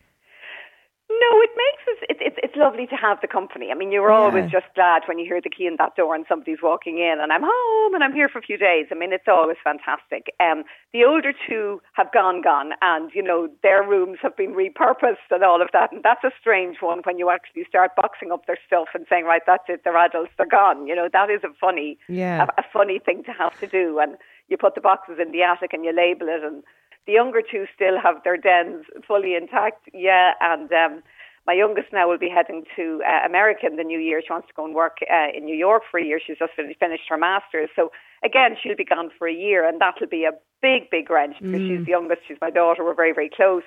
No, 1.23 1.41
it 1.41 1.53
makes 1.65 1.83
us. 1.91 1.99
It, 2.11 2.17
it's 2.27 2.39
it's 2.43 2.55
lovely 2.55 2.85
to 2.87 2.95
have 2.95 3.17
the 3.21 3.27
company. 3.27 3.67
I 3.71 3.75
mean, 3.75 3.91
you're 3.91 4.11
always 4.11 4.49
just 4.51 4.65
glad 4.75 5.03
when 5.07 5.17
you 5.19 5.25
hear 5.25 5.39
the 5.41 5.49
key 5.49 5.65
in 5.67 5.77
that 5.77 5.95
door 5.95 6.15
and 6.15 6.25
somebody's 6.27 6.61
walking 6.61 6.97
in, 6.97 7.17
and 7.21 7.31
I'm 7.31 7.43
home 7.43 7.93
and 7.93 8.03
I'm 8.03 8.13
here 8.13 8.27
for 8.27 8.39
a 8.39 8.41
few 8.41 8.57
days. 8.57 8.87
I 8.91 8.95
mean, 8.95 9.13
it's 9.13 9.27
always 9.27 9.57
fantastic. 9.63 10.33
Um, 10.39 10.63
the 10.91 11.05
older 11.05 11.31
two 11.47 11.81
have 11.93 12.11
gone, 12.11 12.41
gone, 12.41 12.71
and 12.81 13.09
you 13.13 13.23
know 13.23 13.47
their 13.63 13.81
rooms 13.87 14.17
have 14.21 14.35
been 14.35 14.53
repurposed 14.53 15.29
and 15.31 15.43
all 15.43 15.61
of 15.61 15.69
that, 15.73 15.91
and 15.93 16.03
that's 16.03 16.23
a 16.23 16.31
strange 16.39 16.77
one 16.81 16.99
when 17.05 17.17
you 17.17 17.29
actually 17.29 17.63
start 17.69 17.91
boxing 17.95 18.31
up 18.31 18.45
their 18.47 18.59
stuff 18.67 18.89
and 18.93 19.05
saying, 19.09 19.25
right, 19.25 19.43
that's 19.47 19.63
it, 19.69 19.81
they're 19.83 19.97
adults, 19.97 20.31
they're 20.37 20.45
gone. 20.47 20.87
You 20.87 20.95
know, 20.95 21.07
that 21.11 21.29
is 21.29 21.41
a 21.43 21.53
funny, 21.59 21.97
Yeah. 22.09 22.45
a, 22.57 22.61
a 22.61 22.65
funny 22.71 22.99
thing 22.99 23.23
to 23.25 23.31
have 23.31 23.57
to 23.59 23.67
do, 23.67 23.99
and 23.99 24.17
you 24.49 24.57
put 24.57 24.75
the 24.75 24.81
boxes 24.81 25.17
in 25.21 25.31
the 25.31 25.41
attic 25.43 25.71
and 25.73 25.85
you 25.85 25.93
label 25.95 26.27
it 26.27 26.43
and 26.43 26.63
the 27.05 27.13
younger 27.13 27.41
two 27.41 27.65
still 27.75 27.99
have 28.01 28.23
their 28.23 28.37
dens 28.37 28.85
fully 29.05 29.35
intact, 29.35 29.89
yeah. 29.93 30.33
And 30.39 30.71
um, 30.71 31.03
my 31.45 31.53
youngest 31.53 31.87
now 31.91 32.09
will 32.09 32.17
be 32.17 32.29
heading 32.29 32.63
to 32.75 33.01
uh, 33.05 33.25
America 33.25 33.65
in 33.67 33.75
the 33.75 33.83
new 33.83 33.99
year. 33.99 34.21
She 34.25 34.31
wants 34.31 34.47
to 34.47 34.53
go 34.55 34.65
and 34.65 34.73
work 34.73 34.97
uh, 35.11 35.35
in 35.35 35.43
New 35.45 35.55
York 35.55 35.83
for 35.89 35.99
a 35.99 36.03
year. 36.03 36.19
She's 36.25 36.37
just 36.37 36.53
fin- 36.55 36.73
finished 36.79 37.03
her 37.09 37.17
master's. 37.17 37.69
So 37.75 37.91
again, 38.23 38.55
she'll 38.61 38.77
be 38.77 38.85
gone 38.85 39.09
for 39.17 39.27
a 39.27 39.33
year, 39.33 39.67
and 39.67 39.81
that'll 39.81 40.07
be 40.07 40.23
a 40.23 40.31
big, 40.61 40.89
big 40.89 41.09
wrench 41.09 41.35
because 41.41 41.61
she's 41.67 41.85
the 41.85 41.91
youngest. 41.91 42.21
She's 42.27 42.37
my 42.41 42.49
daughter. 42.49 42.83
We're 42.83 42.95
very, 42.95 43.13
very 43.13 43.29
close. 43.29 43.63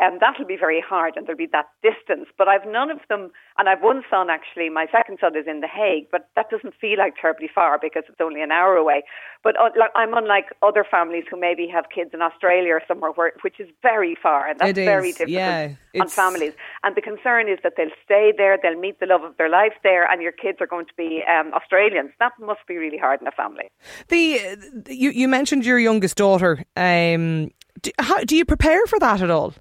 And 0.00 0.18
that'll 0.18 0.46
be 0.46 0.56
very 0.56 0.80
hard, 0.80 1.14
and 1.16 1.26
there'll 1.26 1.36
be 1.36 1.52
that 1.52 1.68
distance. 1.82 2.28
But 2.38 2.48
I've 2.48 2.66
none 2.66 2.90
of 2.90 3.00
them, 3.10 3.30
and 3.58 3.68
I've 3.68 3.82
one 3.82 4.02
son 4.08 4.30
actually. 4.30 4.70
My 4.70 4.86
second 4.90 5.18
son 5.20 5.36
is 5.36 5.44
in 5.46 5.60
The 5.60 5.68
Hague, 5.68 6.06
but 6.10 6.30
that 6.36 6.48
doesn't 6.50 6.74
feel 6.80 6.96
like 6.98 7.14
terribly 7.20 7.50
far 7.54 7.78
because 7.78 8.04
it's 8.08 8.20
only 8.20 8.40
an 8.40 8.50
hour 8.50 8.76
away. 8.76 9.02
But 9.44 9.60
uh, 9.60 9.68
like, 9.78 9.90
I'm 9.94 10.14
unlike 10.14 10.46
other 10.62 10.86
families 10.90 11.24
who 11.30 11.38
maybe 11.38 11.68
have 11.68 11.84
kids 11.94 12.10
in 12.14 12.22
Australia 12.22 12.72
or 12.72 12.82
somewhere, 12.88 13.10
where, 13.10 13.32
which 13.42 13.60
is 13.60 13.68
very 13.82 14.16
far, 14.20 14.48
and 14.48 14.58
that's 14.58 14.70
It 14.70 14.78
is, 14.78 14.86
very 14.86 15.12
difficult 15.12 15.30
yeah. 15.30 15.74
on 16.00 16.08
families. 16.08 16.54
And 16.82 16.96
the 16.96 17.02
concern 17.02 17.48
is 17.48 17.58
that 17.62 17.74
they'll 17.76 17.96
stay 18.02 18.32
there, 18.34 18.58
they'll 18.62 18.80
meet 18.80 19.00
the 19.00 19.06
love 19.06 19.22
of 19.22 19.36
their 19.36 19.50
life 19.50 19.74
there, 19.82 20.10
and 20.10 20.22
your 20.22 20.32
kids 20.32 20.58
are 20.62 20.66
going 20.66 20.86
to 20.86 20.94
be 20.96 21.22
um, 21.28 21.52
Australians. 21.52 22.10
That 22.20 22.32
must 22.40 22.60
be 22.66 22.76
really 22.76 22.98
hard 22.98 23.20
in 23.20 23.26
a 23.26 23.32
family. 23.32 23.70
The 24.08 24.56
you 24.88 25.10
you 25.10 25.28
mentioned 25.28 25.66
your 25.66 25.78
youngest 25.78 26.16
daughter. 26.16 26.64
Um, 26.74 27.50
do, 27.82 27.90
how, 27.98 28.24
do 28.24 28.34
you 28.36 28.44
prepare 28.44 28.86
for 28.86 28.98
that 28.98 29.20
at 29.22 29.30
all? 29.30 29.54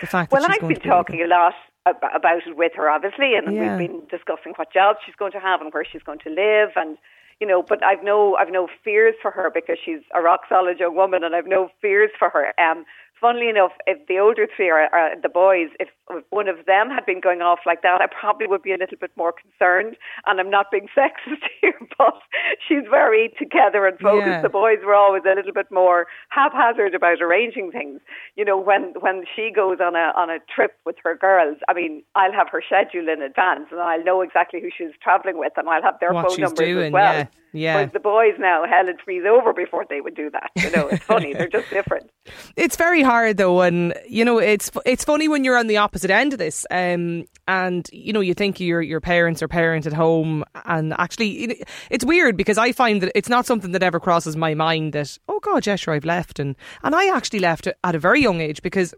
The 0.00 0.06
fact 0.06 0.32
Well, 0.32 0.44
I've 0.44 0.60
been 0.60 0.68
be 0.68 0.74
talking 0.76 1.22
a 1.22 1.26
lot 1.26 1.54
about 1.86 2.46
it 2.46 2.56
with 2.56 2.72
her, 2.76 2.90
obviously, 2.90 3.34
and 3.34 3.54
Yeah. 3.54 3.76
we've 3.78 3.88
been 3.88 4.02
discussing 4.08 4.52
what 4.56 4.72
jobs 4.72 4.98
she's 5.06 5.14
going 5.14 5.32
to 5.32 5.40
have 5.40 5.60
and 5.60 5.72
where 5.72 5.84
she's 5.84 6.02
going 6.02 6.18
to 6.20 6.30
live, 6.30 6.70
and 6.76 6.98
you 7.40 7.46
know. 7.46 7.62
But 7.62 7.84
I've 7.84 8.02
no, 8.02 8.36
I've 8.36 8.50
no 8.50 8.68
fears 8.84 9.14
for 9.22 9.30
her 9.30 9.50
because 9.50 9.78
she's 9.82 10.00
a 10.14 10.20
rock 10.20 10.42
solid 10.48 10.78
young 10.80 10.96
woman, 10.96 11.22
and 11.24 11.34
I've 11.34 11.46
no 11.46 11.70
fears 11.80 12.10
for 12.18 12.28
her. 12.30 12.52
Um, 12.60 12.84
funnily 13.20 13.48
enough, 13.48 13.72
if 13.86 14.06
the 14.08 14.18
older 14.18 14.46
three 14.54 14.70
are, 14.70 14.88
are 14.94 15.20
the 15.20 15.28
boys, 15.28 15.68
if, 15.80 15.88
one 16.30 16.48
of 16.48 16.66
them 16.66 16.88
had 16.88 17.04
been 17.04 17.20
going 17.20 17.42
off 17.42 17.60
like 17.66 17.82
that, 17.82 18.00
I 18.00 18.06
probably 18.06 18.46
would 18.46 18.62
be 18.62 18.72
a 18.72 18.76
little 18.78 18.98
bit 19.00 19.10
more 19.16 19.32
concerned. 19.32 19.96
And 20.26 20.38
I'm 20.38 20.50
not 20.50 20.70
being 20.70 20.86
sexist 20.96 21.42
here, 21.60 21.74
but 21.98 22.14
she's 22.66 22.84
very 22.88 23.32
together 23.38 23.86
and 23.86 23.98
focused. 23.98 24.28
Yeah. 24.28 24.42
The 24.42 24.48
boys 24.48 24.78
were 24.84 24.94
always 24.94 25.22
a 25.26 25.34
little 25.34 25.52
bit 25.52 25.70
more 25.70 26.06
haphazard 26.30 26.94
about 26.94 27.20
arranging 27.20 27.72
things. 27.72 28.00
You 28.36 28.44
know, 28.44 28.58
when 28.58 28.94
when 29.00 29.24
she 29.34 29.50
goes 29.54 29.78
on 29.80 29.96
a 29.96 30.12
on 30.16 30.30
a 30.30 30.38
trip 30.54 30.74
with 30.84 30.96
her 31.04 31.16
girls, 31.16 31.58
I 31.68 31.74
mean, 31.74 32.02
I'll 32.14 32.32
have 32.32 32.48
her 32.50 32.62
schedule 32.64 33.08
in 33.08 33.22
advance, 33.22 33.66
and 33.70 33.80
I'll 33.80 34.04
know 34.04 34.20
exactly 34.20 34.60
who 34.60 34.68
she's 34.76 34.94
traveling 35.02 35.38
with, 35.38 35.52
and 35.56 35.68
I'll 35.68 35.82
have 35.82 35.98
their 36.00 36.12
What 36.12 36.28
phone 36.30 36.40
numbers 36.40 36.58
doing, 36.58 36.86
as 36.86 36.92
well. 36.92 37.14
yeah, 37.14 37.26
yeah. 37.52 37.74
Whereas 37.76 37.92
the 37.92 38.00
boys 38.00 38.34
now, 38.38 38.64
hell 38.66 38.86
would 38.86 39.00
freeze 39.04 39.24
over 39.28 39.52
before 39.52 39.86
they 39.88 40.00
would 40.00 40.14
do 40.14 40.30
that. 40.30 40.50
You 40.56 40.70
know, 40.70 40.88
it's 40.88 41.04
funny; 41.04 41.32
they're 41.38 41.48
just 41.48 41.70
different. 41.70 42.10
It's 42.56 42.76
very 42.76 43.02
hard 43.06 43.38
though, 43.38 43.62
and 43.62 43.94
you 44.06 44.24
know 44.24 44.38
it's 44.38 44.70
it's 44.84 45.04
funny 45.04 45.28
when 45.28 45.44
you're 45.44 45.56
on 45.56 45.66
the 45.68 45.78
opposite 45.78 46.10
end 46.10 46.34
of 46.34 46.38
this, 46.38 46.66
um, 46.70 47.24
and 47.48 47.88
you 47.92 48.12
know 48.12 48.20
you 48.20 48.34
think 48.34 48.60
your 48.60 48.82
your 48.82 49.00
parents 49.00 49.42
are 49.42 49.48
parent 49.48 49.86
at 49.86 49.94
home, 49.94 50.44
and 50.66 50.92
actually 50.98 51.30
it- 51.44 51.68
it's 51.90 52.04
weird 52.04 52.36
because 52.36 52.58
I 52.58 52.72
find 52.72 53.00
that 53.02 53.12
it's 53.14 53.30
not 53.30 53.46
something 53.46 53.72
that 53.72 53.82
ever 53.82 53.98
crosses 54.00 54.36
my 54.36 54.52
mind 54.52 54.92
that 54.92 55.16
oh 55.28 55.40
god, 55.40 55.66
yes, 55.66 55.80
sure, 55.80 55.94
I've 55.94 56.04
left, 56.04 56.38
and 56.38 56.54
and 56.82 56.94
I 56.94 57.16
actually 57.16 57.38
left 57.40 57.66
at 57.66 57.94
a 57.94 57.98
very 57.98 58.20
young 58.20 58.42
age 58.42 58.60
because 58.60 58.94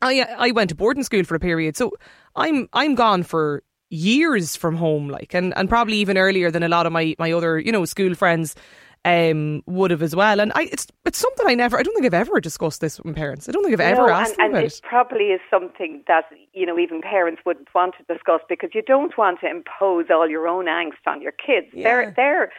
I 0.00 0.22
I 0.38 0.50
went 0.52 0.70
to 0.70 0.76
boarding 0.76 1.04
school 1.04 1.24
for 1.24 1.34
a 1.34 1.40
period, 1.40 1.76
so 1.76 1.92
I'm 2.34 2.68
I'm 2.72 2.94
gone 2.94 3.22
for 3.22 3.62
years 3.90 4.56
from 4.56 4.76
home, 4.76 5.08
like, 5.08 5.34
and, 5.34 5.52
and 5.56 5.68
probably 5.68 5.96
even 5.98 6.18
earlier 6.18 6.50
than 6.50 6.62
a 6.64 6.68
lot 6.68 6.84
of 6.86 6.92
my, 6.92 7.14
my 7.18 7.30
other 7.32 7.58
you 7.58 7.70
know 7.70 7.84
school 7.84 8.14
friends 8.14 8.56
um 9.04 9.62
would 9.66 9.90
have 9.90 10.02
as 10.02 10.16
well. 10.16 10.40
And 10.40 10.52
I 10.54 10.62
it's 10.72 10.86
it's 11.04 11.18
something 11.18 11.46
I 11.46 11.54
never 11.54 11.78
I 11.78 11.82
don't 11.82 11.94
think 11.94 12.06
I've 12.06 12.14
ever 12.14 12.40
discussed 12.40 12.80
this 12.80 12.98
with 12.98 13.06
my 13.06 13.12
parents. 13.12 13.48
I 13.48 13.52
don't 13.52 13.62
think 13.62 13.74
I've 13.74 13.80
ever 13.80 14.06
no, 14.06 14.12
asked 14.12 14.30
and, 14.38 14.38
them 14.38 14.44
and 14.46 14.54
about 14.56 14.64
it 14.64 14.72
it. 14.72 14.82
probably 14.82 15.24
is 15.26 15.40
something 15.50 16.02
that 16.08 16.24
you 16.52 16.66
know 16.66 16.78
even 16.78 17.00
parents 17.00 17.42
wouldn't 17.44 17.68
want 17.74 17.94
to 17.98 18.14
discuss 18.14 18.40
because 18.48 18.70
you 18.74 18.82
don't 18.82 19.16
want 19.18 19.40
to 19.40 19.50
impose 19.50 20.06
all 20.10 20.28
your 20.28 20.48
own 20.48 20.66
angst 20.66 21.06
on 21.06 21.20
your 21.20 21.32
kids. 21.32 21.66
Yeah. 21.72 21.84
They're 21.84 22.14
they're 22.16 22.52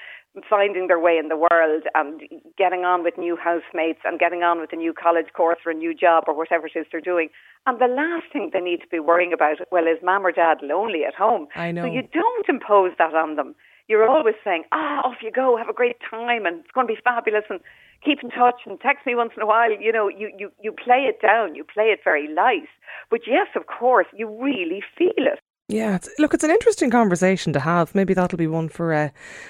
finding 0.49 0.87
their 0.87 0.99
way 0.99 1.17
in 1.17 1.29
the 1.29 1.37
world 1.37 1.83
and 1.93 2.21
getting 2.57 2.83
on 2.83 3.03
with 3.03 3.17
new 3.17 3.37
housemates 3.37 3.99
and 4.03 4.19
getting 4.19 4.43
on 4.43 4.59
with 4.59 4.73
a 4.73 4.75
new 4.75 4.93
college 4.93 5.27
course 5.33 5.59
or 5.65 5.71
a 5.71 5.75
new 5.75 5.93
job 5.93 6.25
or 6.27 6.35
whatever 6.35 6.67
it 6.67 6.73
is 6.75 6.85
they're 6.91 7.01
doing. 7.01 7.29
And 7.65 7.79
the 7.79 7.87
last 7.87 8.31
thing 8.31 8.51
they 8.53 8.59
need 8.59 8.81
to 8.81 8.87
be 8.87 8.99
worrying 8.99 9.33
about, 9.33 9.57
well, 9.71 9.85
is 9.87 9.97
mum 10.03 10.25
or 10.25 10.31
dad 10.31 10.57
lonely 10.61 11.03
at 11.07 11.15
home. 11.15 11.47
I 11.55 11.71
know. 11.71 11.83
So 11.83 11.87
you 11.91 12.03
don't 12.13 12.49
impose 12.49 12.91
that 12.97 13.13
on 13.13 13.35
them. 13.35 13.55
You're 13.87 14.09
always 14.09 14.35
saying, 14.43 14.63
ah, 14.71 15.01
off 15.05 15.17
you 15.21 15.31
go, 15.31 15.57
have 15.57 15.69
a 15.69 15.73
great 15.73 15.97
time, 16.09 16.45
and 16.45 16.61
it's 16.61 16.71
going 16.73 16.87
to 16.87 16.93
be 16.93 16.99
fabulous, 17.03 17.43
and 17.49 17.59
keep 18.03 18.23
in 18.23 18.31
touch, 18.31 18.61
and 18.65 18.79
text 18.79 19.05
me 19.05 19.13
once 19.13 19.33
in 19.37 19.43
a 19.43 19.45
while. 19.45 19.71
You 19.71 19.91
know, 19.91 20.09
you, 20.09 20.31
you, 20.35 20.51
you 20.59 20.71
play 20.71 21.05
it 21.05 21.21
down, 21.21 21.53
you 21.53 21.63
play 21.63 21.93
it 21.93 21.99
very 22.03 22.27
light. 22.27 22.67
But 23.11 23.21
yes, 23.27 23.47
of 23.55 23.67
course, 23.67 24.07
you 24.11 24.27
really 24.27 24.81
feel 24.97 25.13
it. 25.17 25.39
Yeah, 25.67 25.95
it's, 25.95 26.07
look, 26.19 26.35
it's 26.35 26.43
an 26.43 26.51
interesting 26.51 26.91
conversation 26.91 27.51
to 27.53 27.59
have. 27.59 27.95
Maybe 27.95 28.13
that'll 28.13 28.37
be 28.37 28.45
one 28.45 28.69
for 28.69 28.93
uh, 28.93 29.09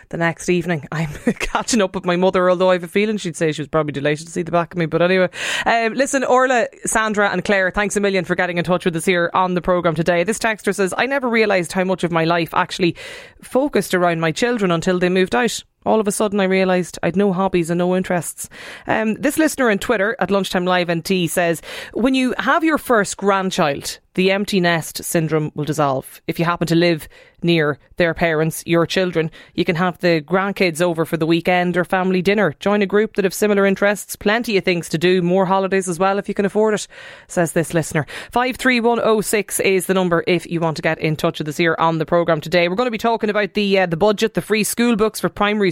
the 0.10 0.18
next 0.18 0.48
evening. 0.48 0.88
I'm 0.94 1.10
catching 1.40 1.82
up 1.82 1.94
with 1.94 2.06
my 2.06 2.16
mother, 2.16 2.50
although 2.50 2.70
I 2.70 2.74
have 2.74 2.86
a 2.86 2.88
feeling 2.88 3.18
she'd 3.18 3.36
say 3.36 3.52
she 3.52 3.62
was 3.62 3.68
probably 3.68 3.92
delighted 3.92 4.26
to 4.28 4.32
see 4.32 4.42
the 4.42 4.52
back 4.52 4.74
of 4.74 4.78
me. 4.78 4.86
But 4.86 5.02
anyway, 5.02 5.30
um, 5.66 5.94
listen, 5.94 6.24
Orla, 6.24 6.68
Sandra, 6.86 7.30
and 7.32 7.44
Claire, 7.44 7.70
thanks 7.70 7.98
a 7.98 8.00
million 8.00 8.24
for 8.24 8.36
getting 8.36 8.58
in 8.58 8.64
touch 8.64 8.86
with 8.86 8.96
us 8.96 9.04
here 9.04 9.30
on 9.34 9.56
the 9.56 9.62
programme 9.62 9.96
today. 9.96 10.24
This 10.24 10.40
texter 10.40 10.74
says, 10.74 10.94
I 10.98 11.06
never 11.06 11.28
realised 11.28 11.74
how 11.74 11.84
much 11.84 12.06
of 12.06 12.14
my 12.14 12.24
life 12.24 12.54
actually 12.54 12.96
focused 13.42 13.94
around 13.94 14.22
my 14.22 14.32
children 14.32 14.72
until 14.72 15.00
they 15.00 15.10
moved 15.10 15.36
out. 15.36 15.64
All 15.86 16.00
of 16.00 16.08
a 16.08 16.12
sudden, 16.12 16.40
I 16.40 16.46
realised 16.46 16.98
I'd 17.04 17.16
no 17.16 17.32
hobbies 17.32 17.70
and 17.70 17.78
no 17.78 17.96
interests. 17.96 18.50
Um, 18.88 19.14
this 19.16 19.38
listener 19.38 19.70
on 19.70 19.80
Twitter 19.80 20.16
at 20.20 20.32
Lunchtime 20.32 20.66
Live 20.66 20.92
NT 20.92 21.30
says, 21.30 21.62
When 21.94 22.16
you 22.16 22.34
have 22.40 22.64
your 22.64 22.78
first 22.78 23.18
grandchild, 23.18 24.00
the 24.16 24.32
empty 24.32 24.60
nest 24.60 25.04
syndrome 25.04 25.52
will 25.56 25.66
dissolve. 25.66 26.22
If 26.26 26.40
you 26.40 26.46
happen 26.46 26.68
to 26.68 26.76
live 26.76 27.08
near 27.44 27.78
their 27.98 28.14
parents, 28.14 28.64
your 28.66 28.86
children, 28.86 29.30
you 29.54 29.66
can 29.66 29.76
have 29.76 30.00
the 30.00 30.22
grandkids 30.22 30.82
over 30.82 31.06
for 31.06 31.18
the 31.18 31.26
weekend 31.26 31.78
or 31.78 31.84
family 31.84 32.22
dinner. 32.22 32.56
Join 32.60 32.82
a 32.82 32.86
group 32.86 33.16
that 33.16 33.26
have 33.26 33.34
similar 33.34 33.66
interests. 33.66 34.16
Plenty 34.16 34.58
of 34.58 34.64
things 34.64 34.90
to 34.90 34.98
do. 34.98 35.22
More 35.22 35.46
holidays 35.46 35.88
as 35.88 36.00
well 36.00 36.18
if 36.18 36.28
you 36.28 36.34
can 36.34 36.46
afford 36.46 36.74
it, 36.74 36.88
says 37.28 37.52
this 37.52 37.74
listener. 37.74 38.08
53106 38.32 39.60
is 39.60 39.86
the 39.86 39.94
number 39.94 40.24
if 40.28 40.50
you 40.50 40.62
want 40.62 40.78
to 40.78 40.82
get 40.82 40.98
in 41.00 41.16
touch 41.16 41.40
with 41.40 41.50
us 41.50 41.58
here 41.58 41.76
on 41.78 41.98
the 41.98 42.06
programme 42.06 42.42
today. 42.42 42.68
We're 42.68 42.76
going 42.76 42.88
to 42.88 42.92
be 42.92 42.98
talking 42.98 43.30
about 43.30 43.54
the, 43.54 43.80
uh, 43.80 43.86
the 43.86 43.98
budget, 43.98 44.34
the 44.34 44.42
free 44.42 44.64
school 44.64 44.96
books 44.96 45.20
for 45.20 45.30
primary 45.30 45.72